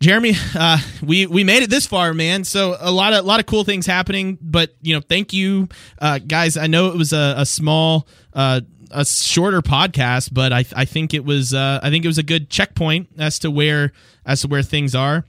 Jeremy, 0.00 0.34
uh, 0.54 0.78
we 1.02 1.26
we 1.26 1.42
made 1.42 1.62
it 1.62 1.70
this 1.70 1.86
far, 1.86 2.14
man. 2.14 2.44
So 2.44 2.76
a 2.78 2.90
lot 2.90 3.12
of 3.12 3.24
a 3.24 3.26
lot 3.26 3.40
of 3.40 3.46
cool 3.46 3.64
things 3.64 3.84
happening. 3.84 4.38
But 4.40 4.74
you 4.80 4.94
know, 4.94 5.00
thank 5.00 5.32
you, 5.32 5.68
uh, 5.98 6.18
guys. 6.18 6.56
I 6.56 6.68
know 6.68 6.88
it 6.88 6.96
was 6.96 7.12
a, 7.12 7.34
a 7.38 7.46
small, 7.46 8.06
uh, 8.32 8.60
a 8.92 9.04
shorter 9.04 9.60
podcast, 9.60 10.32
but 10.32 10.52
I 10.52 10.64
I 10.76 10.84
think 10.84 11.14
it 11.14 11.24
was 11.24 11.52
uh, 11.52 11.80
I 11.82 11.90
think 11.90 12.04
it 12.04 12.08
was 12.08 12.18
a 12.18 12.22
good 12.22 12.48
checkpoint 12.48 13.08
as 13.18 13.40
to 13.40 13.50
where 13.50 13.92
as 14.24 14.42
to 14.42 14.48
where 14.48 14.62
things 14.62 14.94
are. 14.94 15.24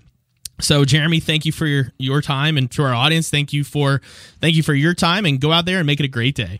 So 0.61 0.85
Jeremy, 0.85 1.19
thank 1.19 1.45
you 1.45 1.51
for 1.51 1.65
your 1.65 1.91
your 1.97 2.21
time, 2.21 2.55
and 2.55 2.69
to 2.71 2.83
our 2.83 2.93
audience, 2.93 3.31
thank 3.31 3.51
you 3.51 3.63
for 3.63 4.01
thank 4.39 4.55
you 4.55 4.61
for 4.61 4.75
your 4.75 4.93
time, 4.93 5.25
and 5.25 5.41
go 5.41 5.51
out 5.51 5.65
there 5.65 5.77
and 5.79 5.87
make 5.87 5.99
it 5.99 6.05
a 6.05 6.09
great 6.09 6.35
day. 6.35 6.57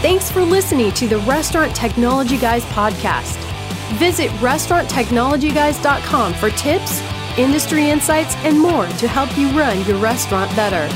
Thanks 0.00 0.30
for 0.30 0.42
listening 0.42 0.92
to 0.92 1.06
the 1.06 1.18
Restaurant 1.18 1.74
Technology 1.74 2.38
Guys 2.38 2.64
podcast. 2.66 3.45
Visit 3.94 4.30
restauranttechnologyguys.com 4.40 6.34
for 6.34 6.50
tips, 6.50 7.02
industry 7.38 7.88
insights, 7.88 8.34
and 8.36 8.58
more 8.58 8.86
to 8.86 9.08
help 9.08 9.36
you 9.38 9.48
run 9.50 9.84
your 9.86 9.98
restaurant 9.98 10.54
better. 10.56 10.86